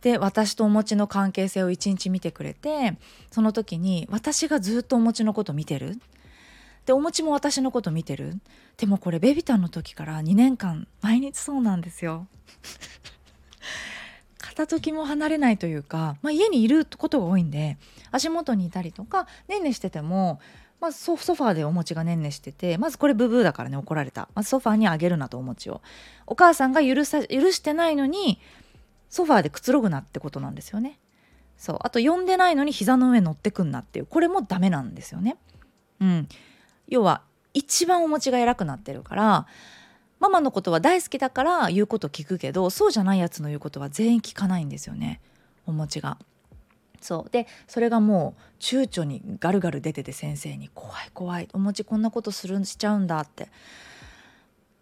[0.00, 2.96] で私とお餅の関係性を一日見てくれて
[3.30, 5.98] その時に私がずっとお餅のこと見てる。
[6.86, 8.40] でお餅も私のこと見てる。
[8.78, 12.26] でもこれベビタンの時から2年間毎日そうなんですよ。
[14.38, 17.76] 片時も離れないというか、まあ、家にいることが多いんで
[18.10, 20.40] 足元にいたりとかねんねしてても、
[20.80, 25.82] まあ、ソファーでお餅がねんねしててまずこれブブーだからね怒られた、まずソファーにあげるなとお餅を。
[26.26, 28.40] お母さんが許さ許してないのに
[29.08, 30.98] ソファーでくつろぐなってことなんですよね。
[31.56, 35.36] そうあと呼んでないのに膝の上乗ってくんなっていうこれもダメなんですよね。
[36.00, 36.28] うん、
[36.86, 39.46] 要は一番お餅が偉くなってるから
[40.20, 45.20] ママのことは大好きだから言うこと聞くけどそうじゃないやつの言うことは全員聞かないんですよね
[45.66, 46.18] お餅が。
[47.00, 53.48] そうでそれがもう躊躇にガルガル出てて先生に「怖い怖いお餅こんなことするしちゃうんだ」って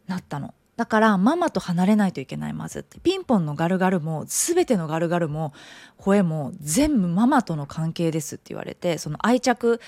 [0.06, 0.54] なったの。
[0.76, 5.54] だからママと離れないといけないまずピンポンのガルガルも全てのガルガルも
[5.96, 9.80] 声も全部ママとの関係ですって言われてその愛着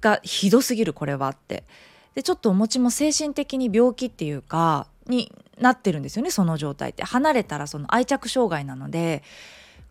[0.00, 1.64] がひどすぎるこれはって。
[2.14, 7.04] でちょっとお餅も精神的に病気っていうかになってるんですよねその状態って。
[7.04, 9.22] 離れたらその愛着障害なので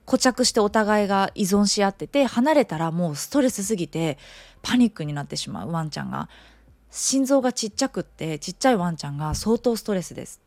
[0.06, 4.18] 固着してお互いが依存し合ってて離れたらもうストレスすぎて
[4.64, 6.28] パニックになってしまうワンちゃんが。
[6.96, 10.40] 心臓がちっちゃくってちっちゃいワンちゃんが相当ストレスです。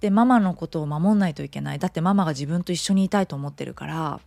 [0.00, 1.78] でママのことを守んないといけない。
[1.78, 4.20] だってママが自分と一緒にいたいと思ってるから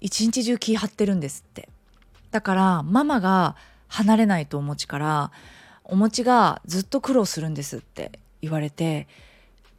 [0.00, 1.68] 一日中気張ってるんですって。
[2.30, 3.56] だからママが
[3.88, 5.32] 離れないとお餅から
[5.84, 9.06] お餅がずっと苦労するんですって言われて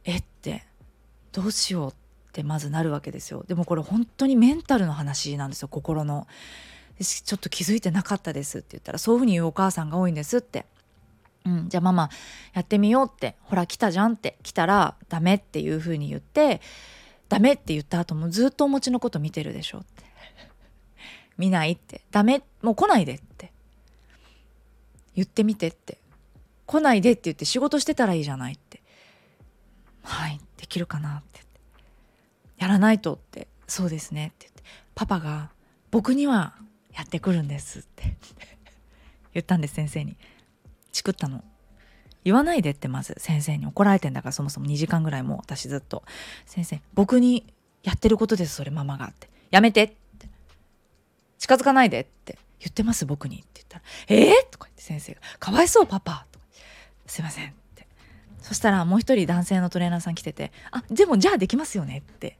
[0.04, 0.64] えって
[1.32, 1.94] どうしようっ
[2.32, 3.44] てまずなるわけですよ。
[3.48, 6.28] でもこれ本当にメンタルの話なんですよ心の。
[7.04, 10.66] ちょっと気づいてなかったですって言ったらそういうふうに言うお母さんが多いんですって。
[11.44, 12.08] うん、じゃあママ
[12.54, 16.60] やってみようってほら来たじゃんって来たらダメっていうふうに言って
[17.28, 20.04] ダメって言った後もずっとお餅のこと見てるでしょって。
[21.38, 22.02] 見ないって。
[22.10, 23.52] ダメもう来ないでって。
[25.14, 25.98] 言ってみてって。
[26.66, 28.82] 来ないでって言って仕事してたらいいじゃないって。
[30.02, 31.40] はいできるかなって。
[32.58, 33.48] やらないとって。
[33.66, 34.62] そうですねって言って。
[34.94, 35.50] パパが
[35.90, 36.54] 僕には
[36.94, 38.16] やってくるんですって。
[39.34, 40.16] 言ったんです先生に。
[40.92, 41.44] チクったの。
[42.24, 43.66] 言わないでってまず先生に。
[43.66, 46.04] 怒られてんだからそもそも2時間ぐらいもう私ずっと
[46.46, 47.52] 「先生僕に
[47.82, 50.28] やってることですそれママが」って「やめて」って
[51.38, 52.38] 「近づかないで」って。
[52.62, 56.46] 言ってます僕にって言ったら「えー?」とか言って先生が「かわいそうパパ」とか
[57.06, 57.86] 「すいません」って。
[58.40, 62.38] そしたらもう一人男性のトレーナーさん来てて「あでもじゃあできますよね」って。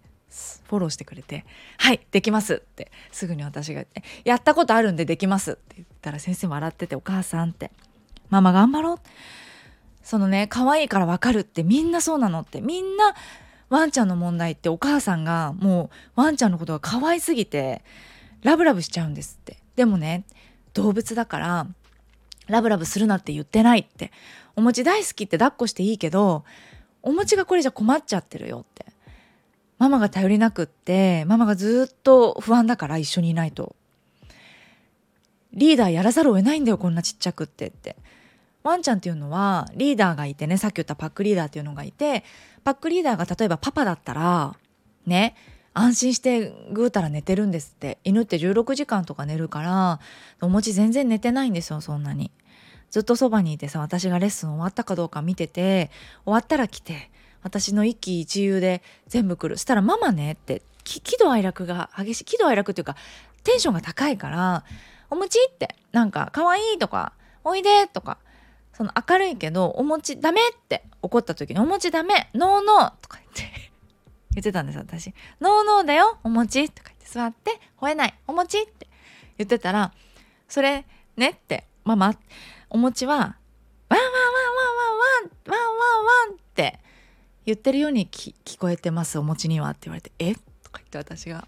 [0.69, 1.45] フォローしてくれて
[1.79, 3.85] 「はいできます」ってすぐに私が
[4.25, 7.71] 「やったことあるんでできます」って言ったら先生も笑ってて「お母さん」って
[8.31, 8.97] 「ママ頑張ろう」
[10.03, 13.15] そのね可愛いからわかるってみんなそうなのってみんな
[13.69, 17.85] ワンちゃんの問題ってお母さんがもうワンちゃんのことが可愛すぎて
[18.43, 19.59] ラブラブしちゃうんですって。
[19.77, 20.25] でもね
[20.75, 21.67] 動物だから
[22.49, 24.11] ラブラブするなって言ってないって。
[24.57, 26.45] お餅大好きって抱っこしていいけど
[27.03, 28.92] お餅がこれじゃ困っちゃってるよって。
[29.83, 33.75] ママが頼りなくってママがずっと不安だから一緒にいないと。
[35.55, 37.97] リーダーやらざるを得ないんだよこんなちっちゃくってって。
[38.63, 42.23] ワンちゃんっていうのはリーダーがいてねさっき言ったパックリーダーっていうのがいて
[42.63, 44.55] パックリーダーが例えばパパだったら
[45.05, 45.35] ね
[45.75, 47.99] 安心してぐうたら寝てるんですって。
[48.05, 49.99] 犬って16時間とか寝るから
[50.41, 52.31] お餅全然寝てないんですよそんなに。
[52.93, 55.91] ずっとそばにいてさ私がレッスン終わったかどうか見てて
[56.25, 57.11] 終わったら来て
[57.43, 59.57] 私の一喜一憂で全部来る。
[59.57, 62.97] そしたらママねって喜怒哀楽が激しい喜怒哀楽っていうか
[63.45, 64.65] テンションが高いから
[65.11, 67.13] 「お餅」ってなんか「かわいい」とか
[67.45, 68.19] 「おいで」とか
[68.73, 73.71] その明るいけど「お餅ダメ」って怒った時に「お餅ダメノーノー」とか言って
[74.35, 78.89] 言ってたんです私「ノーノーだよお餅」とか言って座って「吠えないお餅」って
[79.39, 79.93] 言ってたら
[80.49, 82.15] 「それね」って「ママ
[82.71, 83.39] お餅はワンワン
[83.89, 86.81] ワンワンワンワンワンワンワンワン」って
[87.45, 90.35] 言ってるように聞こえてますお餅にはって言われて「え？
[90.35, 91.47] とか言って私が。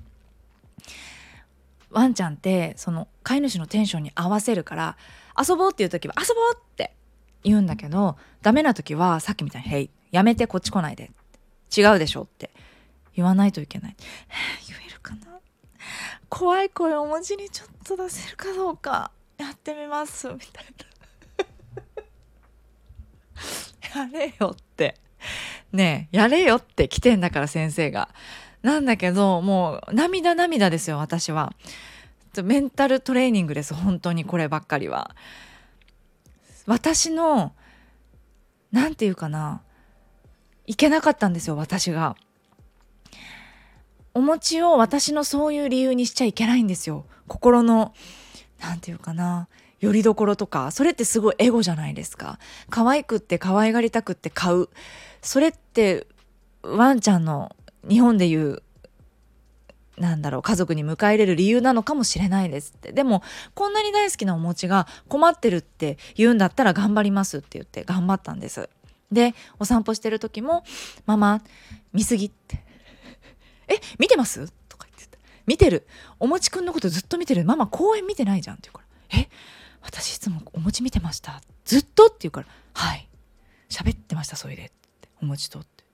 [1.91, 4.97] ワンちゃんってその飼い主のテンションに合わせるから
[5.39, 6.93] 遊ぼうっていう時は遊ぼうって
[7.45, 11.13] 言うんだけどダメな時はさっきみたいに「へいやめてこっち来ないで」
[11.77, 12.51] 違うでしょって
[13.15, 13.97] 言わないといけない。
[14.69, 15.39] 言えるかな？
[16.29, 20.65] 怖い声お餅にちょっと出せるかどうかやってみますみたい
[23.95, 24.01] な。
[24.03, 24.97] やれよって
[25.73, 28.09] ねえやれよって来てんだから先生が。
[28.63, 31.53] なんだけどもう涙涙ですよ私は。
[32.43, 35.15] メンタルトレーニングです本当にこればっかりは。
[36.67, 37.53] 私の
[38.73, 39.63] 何て言うかな
[40.67, 42.17] いけなかったんですよ私が。
[44.15, 47.05] お餅を私のそういう理由にしちゃいけないんですよ。
[47.27, 47.93] 心の
[48.61, 49.49] 何て言うかな
[49.81, 52.39] よりどころとかそれってすごいエゴじゃないですか。
[52.71, 54.69] 可愛くって可愛がりたくって買う。
[55.25, 56.07] それって
[56.63, 57.55] ワンちゃんの
[57.89, 58.63] 日本でいう
[59.97, 62.93] なんだろう家族に迎え入れる理由なのかもしれないですって。
[62.93, 63.23] でも
[63.55, 68.69] こんなに大好きなお餅が困ってるって言うんだったら頑張りますって言って頑張ったんです。
[69.13, 70.65] でお散歩してる時も
[71.07, 71.43] 「ママ
[71.93, 72.65] 見すぎ」って
[73.69, 75.87] 「え見てます?」とか言って見てる。
[76.19, 77.45] お餅くんのことずっと見てる。
[77.45, 78.83] ママ公園見てないじゃん」って言うか
[79.13, 79.29] ら「え
[79.81, 81.41] 私いつもお餅見てました？
[81.65, 83.09] ずっと?」って言うから「はい。
[83.69, 84.84] 喋ってましたそれで」って
[85.25, 85.85] お餅とって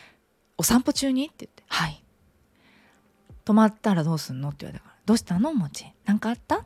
[0.56, 2.02] 「お散歩中に?」って言って「はい」
[3.44, 4.48] 止まったらどうすんの？
[4.48, 5.50] って言われたから「どうしたの？
[5.50, 5.86] お餅。
[6.06, 6.64] なんかあった？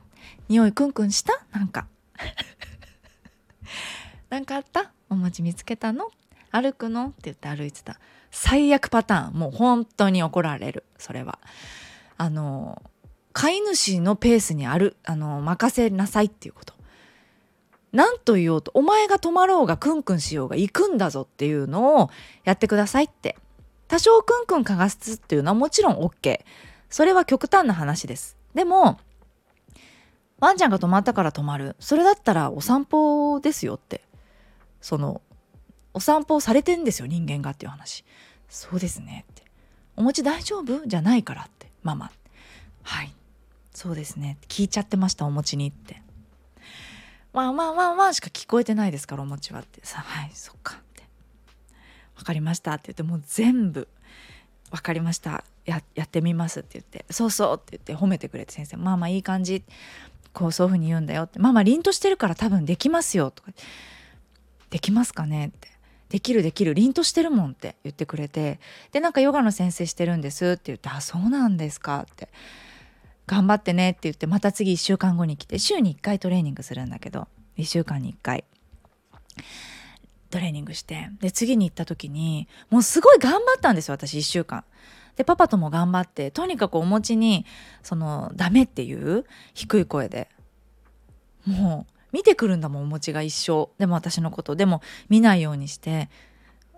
[0.49, 1.33] 匂いクンクンした？
[1.53, 1.87] なんか
[4.31, 4.93] なんかあった？
[5.11, 6.11] お餅見つけたの？
[6.51, 7.99] 歩くの?」って言って歩いてた。
[8.31, 9.35] 最悪パターン。
[9.35, 10.85] もう本当に怒られる。
[10.99, 11.39] それは。
[12.19, 12.83] あの
[13.33, 14.97] 飼い主のペースにある。
[15.05, 16.75] あの任せなさいっていうこと。
[17.93, 22.11] 何と言おうとお前が止まろうがクンクンしようが行くんだぞっていうのを
[22.45, 23.37] やってくださいって。
[23.89, 26.41] 多少クンクンかがすっていうのはもちろん OK
[26.89, 28.39] それは極端な話です。
[28.55, 28.99] でも
[30.41, 31.77] ワンちゃんが止まったから止まる。
[31.79, 34.03] それだったらお散歩ですよって。
[34.81, 35.21] その
[35.95, 38.05] お散歩されてんですよ人間がっていう話。
[38.49, 39.43] そうですねって。
[39.97, 40.87] お餅大丈夫？
[40.87, 41.71] じゃないからって。
[41.83, 42.11] ママ。
[42.83, 43.15] はい。
[43.75, 44.39] そうですね。
[44.49, 46.03] 聞いちゃってましたお餅にって。
[47.33, 49.81] ワンワンワンワンしか聞こえてないですからお餅はって。
[49.83, 50.75] さはいそっか。
[50.75, 51.03] って
[52.17, 53.89] 分かりましたって言ってもう全部
[54.71, 55.45] 分かりました。
[55.65, 57.05] ややってみますって言って。
[57.11, 58.77] そうそうって言って褒めてくれて先生。
[58.77, 59.65] まあまあいい感じ。
[60.33, 61.39] こうそういうふうに言うんだよって。
[61.39, 63.53] まあまあ凛としてるから多分できますよとか。
[64.71, 65.69] できますかねって。
[66.09, 68.61] できるできる凛としてるもんって言ってくれて。
[68.93, 72.29] でなんかヨガの先生してるんですって言ってあそうなんですかって。
[73.27, 78.45] 頑張ってねって言ってまた次1週間後に来て週に1回トレーニングするんだけど1週間に1回。
[80.31, 84.65] トレーニングしてで次に行った時にもうすごい頑張ったんですよ私1週間。
[85.17, 87.45] でパパとも頑張ってとにかくお餅に
[87.83, 90.29] そのダメっていう低い声で。
[91.47, 93.69] もう見てくるんだもんお餅が一生。
[93.79, 94.57] でも私のこと。
[94.57, 96.09] でも見ないようにして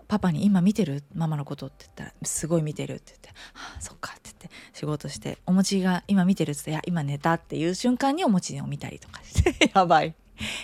[0.07, 10.15] パパに「今見てるママのこと」って言ったら「すごい見てる」って言って「はあそっか」って言って仕事してお餅が「今見てる」って言って「いや今寝た」っていう瞬間にお餅を見たりとかして やばい。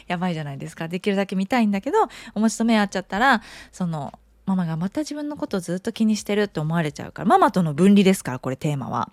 [0.07, 0.89] やばいじゃないですか。
[0.89, 1.97] できるだけ見たいんだけど
[2.35, 9.11] お餅と目合っちゃったらそのママがまた自分のことずっと気にしてるって思われちゃうからママとの分離ですからこれテーマは。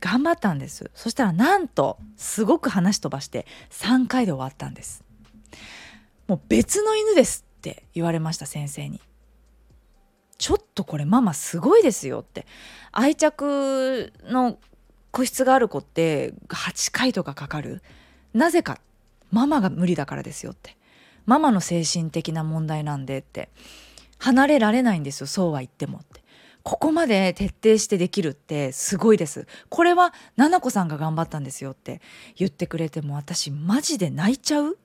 [0.00, 0.90] 頑張ったんです。
[0.94, 5.02] そしたらなんとすごく話飛ばして3回で終わったんです。
[6.26, 9.00] もう別の犬ですって言われました先生に。
[10.38, 12.46] ちょっとこれママすごいですよって。
[12.92, 14.58] 愛着の
[15.10, 17.82] 個室がある子って8回とかかかる？
[18.32, 18.80] なぜか
[19.30, 20.76] ママが無理だからですよって。
[21.26, 23.48] ママの精神的な問題なんでって。
[24.18, 26.22] 離れられないんですよそうは言ってもって。
[26.62, 29.46] ここまで徹底してできるってすごいです。
[29.68, 32.00] これは奈々子さんが頑張ったんですよって
[32.36, 34.78] 言ってくれても私マジで泣いちゃう？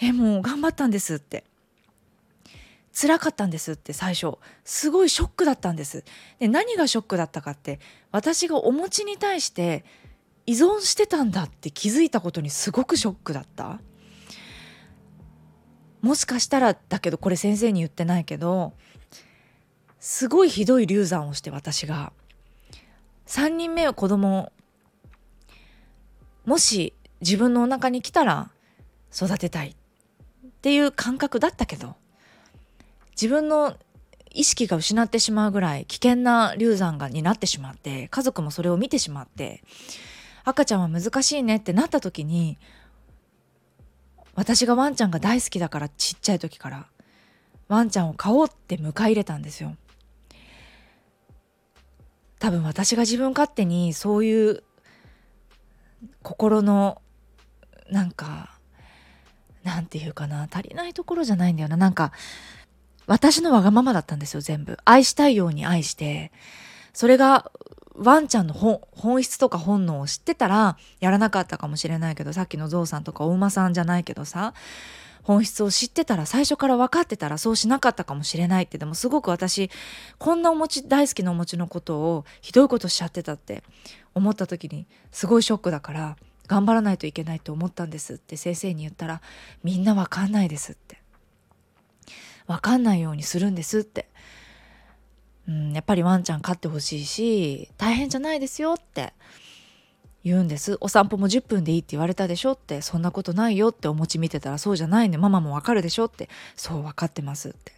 [0.00, 1.44] えもう頑張ったんですって。
[2.98, 4.38] 辛かったんですって最初。
[4.64, 6.02] すごいショックだったんです。
[6.38, 7.78] で何がショックだったかって
[8.10, 9.84] 私がお餅に対して
[10.46, 13.80] 依存してたんだって気づいたことにすごくショックだった。
[16.00, 18.72] もしかしたらだけどこれ先生に言ってないけど
[20.00, 22.14] すごいひどい流産をして私が。
[23.26, 24.52] 3人目は子供。
[26.46, 28.50] もし自分のお腹に来たら
[29.14, 31.96] 育てたいっていう感覚だったけど
[33.20, 33.76] 自分の
[34.30, 39.62] 意識が失ってしまうぐらい危険な流産がになってしまって家族もそれを見てしまって
[40.44, 42.58] 赤ちゃんは難しいねってなった時に
[44.34, 46.86] 私がワンちゃんが大好きだからちっちゃい時から
[47.68, 49.74] ワンちゃんを飼おうって迎え入れたんですよ。
[52.38, 54.62] 多分私が自分勝手にそういう
[56.22, 57.00] 心の
[57.90, 58.56] なんか
[59.64, 62.12] なんていうかな足りないところじゃないんだよななんか
[63.06, 64.78] 私のわがままだったんですよ、全部。
[64.84, 66.32] 愛したいように愛して、
[66.92, 67.50] それが
[67.94, 74.54] ワンちゃんの本本質とか本能を知ってたらやらなかったかもしれないけど、さっきのゾウさんとかお馬さんじゃないけどさ、
[75.22, 78.78] 本質を知ってたら最初から分かってたらそうしなかったかもしれないって。
[78.78, 79.70] でもすごく私
[80.18, 83.64] こんなお餅大好きなお餅のことをひどいことしちゃってたって
[84.14, 89.20] 思った時にすごいショックだから頑張らないといけないと思ったんですって先生に言ったら
[89.64, 91.05] みんな分かんないですって。
[92.46, 94.08] 分かんないようにするんですって、
[95.48, 99.12] うん、やっぱりワンちゃん飼ってほしいし大変じゃないですよって。
[100.24, 100.76] 言うんです。
[100.80, 102.82] お散歩も10分でいいって言われたでしょって。
[102.82, 106.28] そんなことないよってお餅見てたらそうじゃないねママもわかるでしょって。
[106.56, 107.72] そう分かってますって。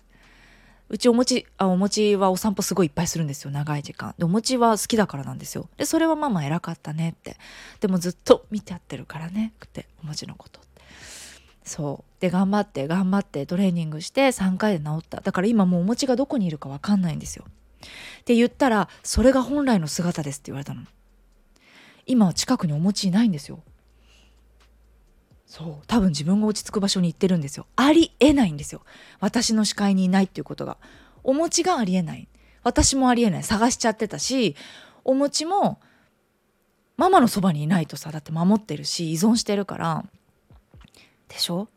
[0.88, 3.50] うちお餅あお餅はお散歩すごいいっぱいするんですよ。
[3.50, 4.14] 長い時間。
[4.16, 5.68] でお餅は好きだからなんですよ。
[5.76, 7.36] でそれはママ偉かったねって。
[7.80, 9.52] でもずっと見てやってるからね。
[9.66, 10.77] ってお餅のことって。
[11.68, 12.20] そう。
[12.20, 15.20] で頑張って頑張ってトレーニングして3回で治った。
[15.20, 17.44] だから今もうお餅がどこにいるか分かんないんですよ。
[17.48, 20.82] って言ったらそれが本来の姿ですって言われたの。
[22.06, 23.60] 今は近くにお餅いないんですよ。
[25.46, 25.86] そう。
[25.86, 27.66] 多分自分が落ち着く場所に行ってるんですよ。
[27.76, 28.82] ありえないんですよ。
[29.20, 30.78] 私の視界にいないっていうことが。
[31.22, 32.28] お餅がありえない。
[32.64, 33.42] 私もありえない。
[33.42, 34.56] 探しちゃってたし
[35.04, 35.80] お餅も
[36.98, 40.04] ママのそばにいないとさだって守ってるし依存してるから
[41.28, 41.68] でしょ？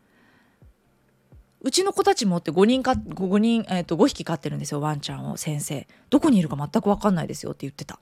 [1.60, 5.86] うちの子たちもって5人か5人、えー、と5匹飼ってるんですよワンちゃんを先生。
[6.10, 8.00] どこにいるか全く分かんないですよって言ってた。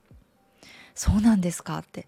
[0.95, 2.07] そうなんですかって。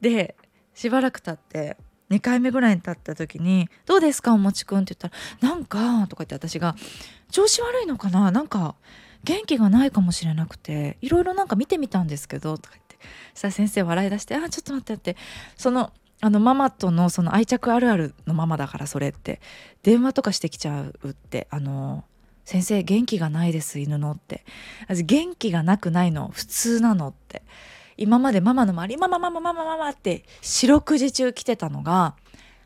[0.00, 0.36] で
[0.74, 1.78] しばらく経って
[2.10, 6.76] 2回目ぐらいに経った時に「どうですかおもちくん」って言ったら「なんか」とか言って私が
[7.30, 8.30] 「調子悪いのかな？
[8.30, 8.74] なんか
[9.22, 12.98] 元気がないかもしれなくていろいろなんか見てみたんですけど」とか言って。
[13.32, 15.16] そしたら先生笑い出して「あちょっと待って」って。
[15.56, 15.92] その
[16.24, 19.42] あのママとのその愛着あるあるのママだからそれって。
[19.82, 22.02] 電話とかしてきちゃうってあの
[22.46, 24.42] 先生元気がないです犬のって。
[24.88, 26.30] 元気がなくないの。
[26.32, 27.42] 普通なのって。
[27.98, 32.14] 今までママの周りママママママママって四六時中来てたのが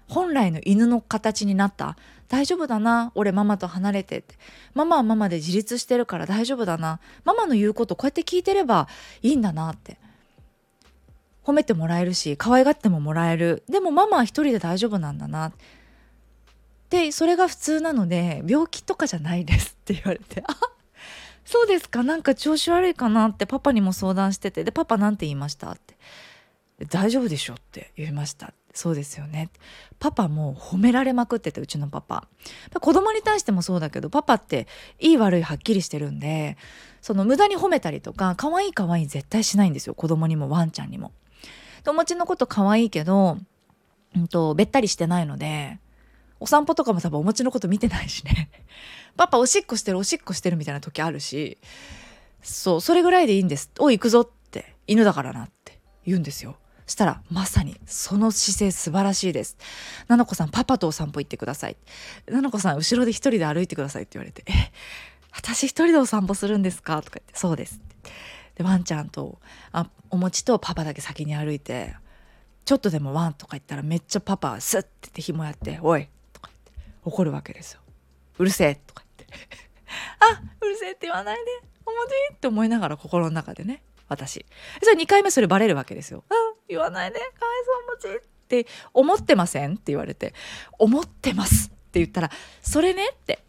[0.07, 1.97] 本来の犬の形になった。
[2.29, 4.37] 大丈夫だな俺ママと離れてって。
[4.73, 7.01] ママはママで自立してるから大丈夫だな。
[7.25, 8.87] ママの言うことこうやって聞いてれば
[9.21, 9.99] いいんだなって。
[11.49, 13.63] 褒めてもらえるし可愛がってももらえる。
[13.71, 15.53] でもママは一人で大丈夫なんだな。
[16.91, 19.77] でそれが普通なので病気とかじゃないです。
[19.81, 20.55] って言われてあ
[21.47, 22.03] そうですか。
[22.03, 25.71] なんか調子悪いかなってパパにも相談しててでパパなんて言いました？
[25.71, 25.97] って。
[26.91, 28.53] 大丈夫でしょって言いました。
[28.75, 29.49] そうですよね。
[29.99, 32.29] パパも褒められまくっててうちのパパ。
[32.81, 34.67] 子供に対してもそうだけどパパって
[35.01, 36.57] いい悪いはっきりしてるんで
[37.01, 39.95] その無駄に褒めたりとか可愛い可愛い絶対しないんですよ。
[39.95, 41.13] 子供にもワンちゃんにも。
[41.87, 43.39] お餅のこと可愛いけど、
[44.17, 45.79] うんと、べったりしてないので、
[46.41, 48.51] お散歩とかも多分お餅のこと見てないしね。
[49.17, 51.59] パパおしっこしてるおしっこしてるみたいな時あるし、
[52.43, 53.71] そう、それぐらいでいいんです。
[53.79, 56.57] おい、行くぞって、犬だからなって言うんですよ。
[56.87, 59.59] したらまさにその姿勢素晴らしいです
[60.09, 61.77] ななこさんパパとお散歩行ってください
[62.27, 64.73] ななこさん後ろで一人で歩いてくださいって言われてえ
[65.33, 67.03] 私一人でお散歩するんですか？
[67.03, 67.81] とか言ってそうです
[68.59, 69.39] でワンちゃんと
[69.73, 71.95] あお餅とパパだけ先に歩いて
[72.65, 77.81] ちょっとでもワンとか言ったらめっちゃパパスッてって紐やって「おい!」とか言って怒るわけですよ。
[78.39, 79.39] うるせえとか言って
[80.21, 81.43] あうるせえって言わないで
[81.87, 84.45] お餅って思いながら心の中でね私
[84.83, 86.25] それ2回目それバレるわけですよ。
[86.29, 86.35] あ
[86.69, 87.35] 言わないでかわい
[88.01, 89.75] そうお餅って思ってません？
[89.75, 90.35] って言われて
[90.79, 92.31] 思ってますって言ったら
[92.63, 93.43] それねって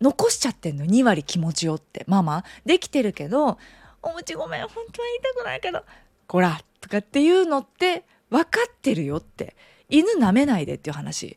[0.00, 3.58] 残しちゃってんの2割気持ちよってママできてるけど
[4.02, 5.82] お餅ごめん本当は言いたくないけど
[6.26, 9.54] こらとかっていうのって分かってるよって
[9.88, 11.36] 犬舐めないでっていう話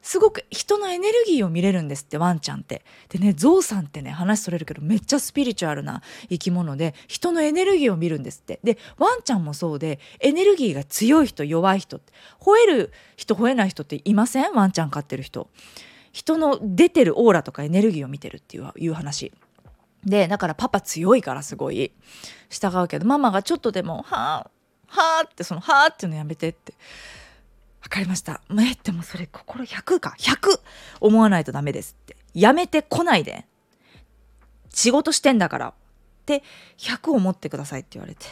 [0.00, 2.84] すごく人のエネルギーを見れるんですってワンちゃんって。
[3.08, 8.60] でねゾウさんってね話それるけどめっちゃスピリチュアルな生き物で人のエネルギーを見るんですって。
[8.62, 14.52] でワンちゃんもそうでエネルギーが強い人弱い人って吠える人吠えない人っていません？
[14.54, 15.50] ワンちゃん飼ってる人。
[16.12, 19.32] 人の出てるオーラとかエネルギーを見てるっていういう話。
[20.04, 21.92] でだからパパ強いからすごい。
[22.50, 24.50] 従うけどママがちょっとでも「はあ
[24.86, 26.74] はあ」ってその「はあ」っていうのやめてって。
[27.82, 28.40] 分かりました。
[28.50, 30.60] えでもそれ心100か？100
[31.00, 32.16] 思わないとダメですって。
[32.34, 33.46] やめてこないで。
[34.74, 35.68] 仕事してんだから。
[35.68, 35.72] っ
[36.26, 36.42] て
[36.76, 38.26] 100思ってくださいって言われて。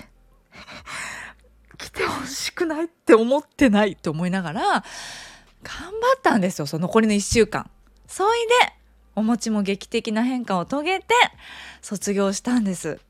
[1.79, 4.83] 来てほしくないって思ってないって思いながら頑張
[6.17, 7.71] ったんですよその残りの1週間。
[8.07, 8.76] そいで
[9.17, 11.07] お餅も劇的な変化を遂げて
[11.83, 13.01] 卒業したんです。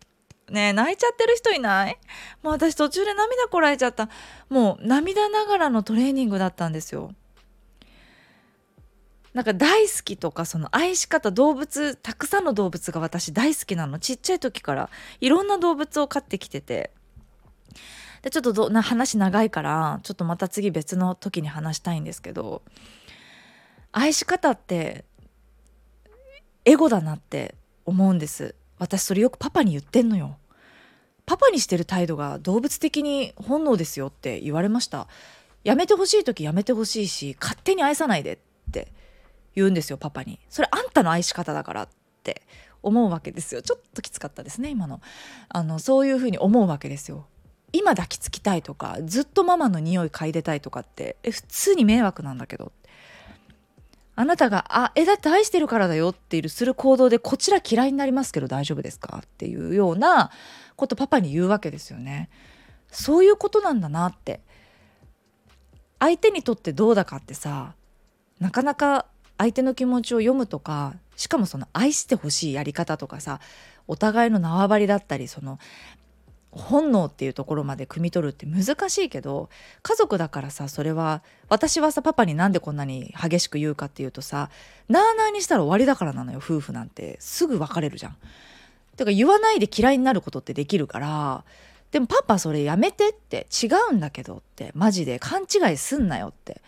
[0.48, 1.98] ね泣いちゃってる人いない？
[2.42, 4.08] もう私途中で涙こらえちゃった。
[4.48, 7.12] もう涙ながらのトレーニングだったんですよ。
[9.34, 13.98] なんか大好きとかその愛し方動物たくさんの動物が私大好きなの。
[13.98, 14.88] ちっちゃい時から。
[15.20, 16.92] いろんな動物を飼ってきてて。
[18.22, 22.62] でちょっとどな話長いからちょっとまた次別の時に話したいんですけど。
[23.92, 25.05] 愛し方って
[26.66, 27.54] エゴだなって
[27.84, 28.56] 思うんです。
[28.78, 30.36] 私それよくパパに言ってんのよ。
[31.24, 35.06] パパにしてる態度が動物的に本能ですよって言われました。
[35.62, 38.38] やめてほしい時やめてほしいし勝手に愛さないでっ
[38.72, 38.88] て
[39.54, 40.40] 言うんですよパパに。
[40.48, 41.88] それあんたの愛し方だからっ
[42.24, 42.42] て
[42.82, 43.62] 思うわけですよ。
[43.62, 45.00] ちょっときつかったですね今の。
[45.48, 47.26] あのそういうふうに思うわけですよ。
[47.72, 52.72] 今抱きつきたいとかずっとママの匂い嗅いでたいとかってえ普通に迷惑なんだけど
[54.16, 60.30] あなたが「あえだって愛してるからだよ」っていうする行動でこちら嫌いになりますけど大丈夫ですかっていうような
[60.74, 62.30] ことパパに言うわけですよね。
[62.90, 64.40] そういうことなんだなって
[65.98, 67.74] 相手にとってどうだかってさ
[68.40, 69.06] なかなか
[69.38, 73.40] 相手の気持ちを読むとかしかもその愛してほしいやり方とかさ
[73.86, 75.58] お互いの縄張りだったりその
[76.56, 79.48] 本能っていうところまで汲み取るって難しいけど
[79.82, 84.50] 家族だからさそれは私はさパパになんでこんなに激しく言うかっていうとさ
[84.88, 88.16] なあなあにしたら終わりだからなのよ夫婦なんてすぐ別れるじゃん。
[88.96, 91.44] てか言わないで嫌いになることってできるから
[91.92, 96.62] でもパパそれやめてって違うんだけどってマジで勘違いすんなよって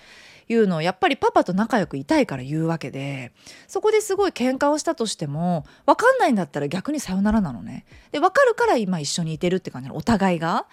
[0.49, 3.33] いうのをやっぱりパパと仲良くいたいから言うわけで
[3.67, 7.85] そこですごい喧嘩をしたとしても分かんないんだったら逆にさよならなのね。
[8.13, 10.67] で分かるから今一緒にいてるって感じのお互いが。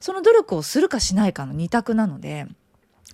[0.00, 2.46] その努力をするかしないかの二択なので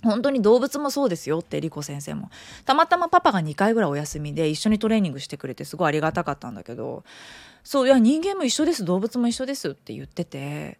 [0.03, 2.29] 本当に動物もそうですよってリコ先生も
[2.65, 7.03] たまたまパパが2回ぐらいお休みで一緒にトレーニングしてくれてすごいありがたかったんだけど
[7.63, 10.79] そういや人間も一緒です動物も一緒ですって言ってて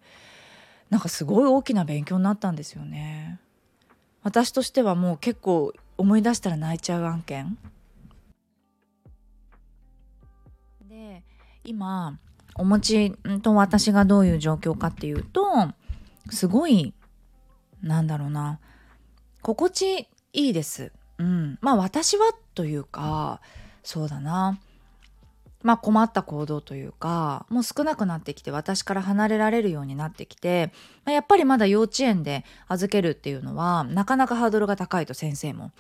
[0.89, 3.39] なんかすごい大きな勉強になったんですよね。
[4.27, 7.57] 私としてはもう結構思い出したら泣いちゃう案件。
[10.89, 11.23] で
[11.63, 12.19] 今
[12.55, 15.69] お餅と私がどういう状況かっていうと
[16.29, 16.93] すごい
[17.81, 18.59] なんだろうな
[19.41, 20.91] 心地いいです。
[21.19, 23.39] うん、まあ私はというか
[23.81, 24.59] そうだな。
[25.67, 30.71] まあ困った行動というかもう少なくなってきて私から離れられるようになってきて、
[31.03, 35.73] まあ、やっぱりまだ幼稚園で預けるっていうのはなかなかハードルが高いと先生も。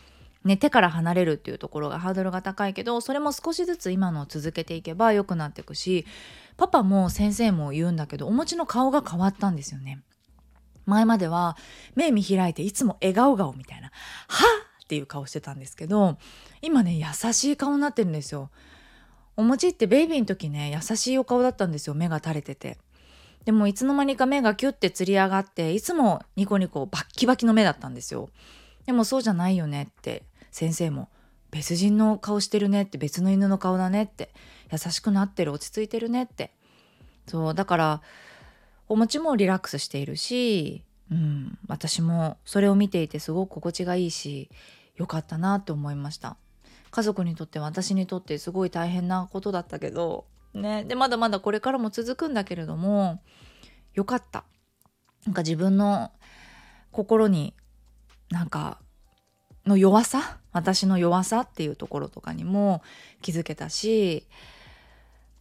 [0.43, 6.05] ね、手から離れるっていうところがハードルが高いけどそれも少しずつ今のを続けていけば良くなっていくし
[6.57, 10.01] パパも先生も言うんだけどお餅の顔が変わったんですよね。
[10.85, 11.57] 前までは
[11.95, 13.87] 目見開いていつも笑顔顔みたいな
[14.27, 14.43] 「は
[14.81, 16.17] っ!」っていう顔してたんですけど
[16.61, 18.49] 今ね優しい顔になってるんですよ。
[19.37, 22.77] お餅ってベイビーの時ね優しいお顔だったんですよ目が垂れてて。
[23.45, 28.29] でもいつの間にか目がキュッてつり上がっていつもニコニコバッキバキの目だったんですよ。
[28.85, 31.07] でもそうじゃないよねって先生も
[31.51, 34.31] 別人の顔してるねって別の犬の顔だねって
[34.69, 36.51] 優しくなってる落ち着いてるねって。
[37.25, 38.01] そうだから
[38.89, 44.49] お餅もリラックスしているしうん、私もそれを見ていてすごく心地がいいし
[44.95, 46.37] 良かったなって思いました。
[46.91, 50.83] 家族にとって私にとってすごい大変なことだったけどね。
[50.85, 53.21] でまだまだこれからも続くんだけれども
[53.93, 54.43] 良かった。
[55.25, 56.11] なんか自分の
[56.91, 57.53] 心に
[58.29, 58.79] なんか
[59.65, 62.81] の弱さ私の弱さっていうところとかにも
[63.21, 64.25] 気づけたし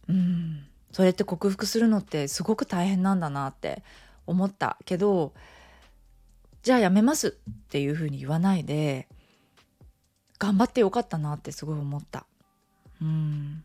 [0.09, 3.83] うんそれって克服するのってすごく大変なんだなって
[4.25, 5.33] 思ったけど
[6.63, 9.07] じゃあやめますっていうふうに言わないで
[10.39, 12.25] 頑張ってよかったなってすごい思った。
[13.01, 13.63] うん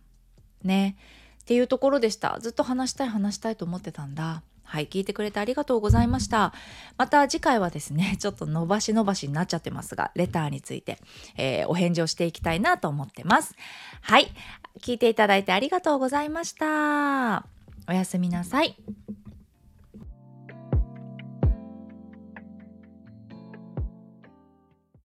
[0.63, 0.97] ね
[1.43, 4.43] っていうところでしたずっと話したい話したいと思ってたんだ
[4.73, 6.55] はい、聞いてくれてありがとうございました。
[6.97, 10.99] また次回はですね、 ちょっと伸ばし伸ばしになっちゃってますが、レターについて、
[11.37, 13.55] えー、お返事をしていきたいなと思ってます。
[14.01, 14.33] はい、
[14.81, 17.45] 聞いていただいてありがとうございました。
[17.87, 18.75] おやすみなさい。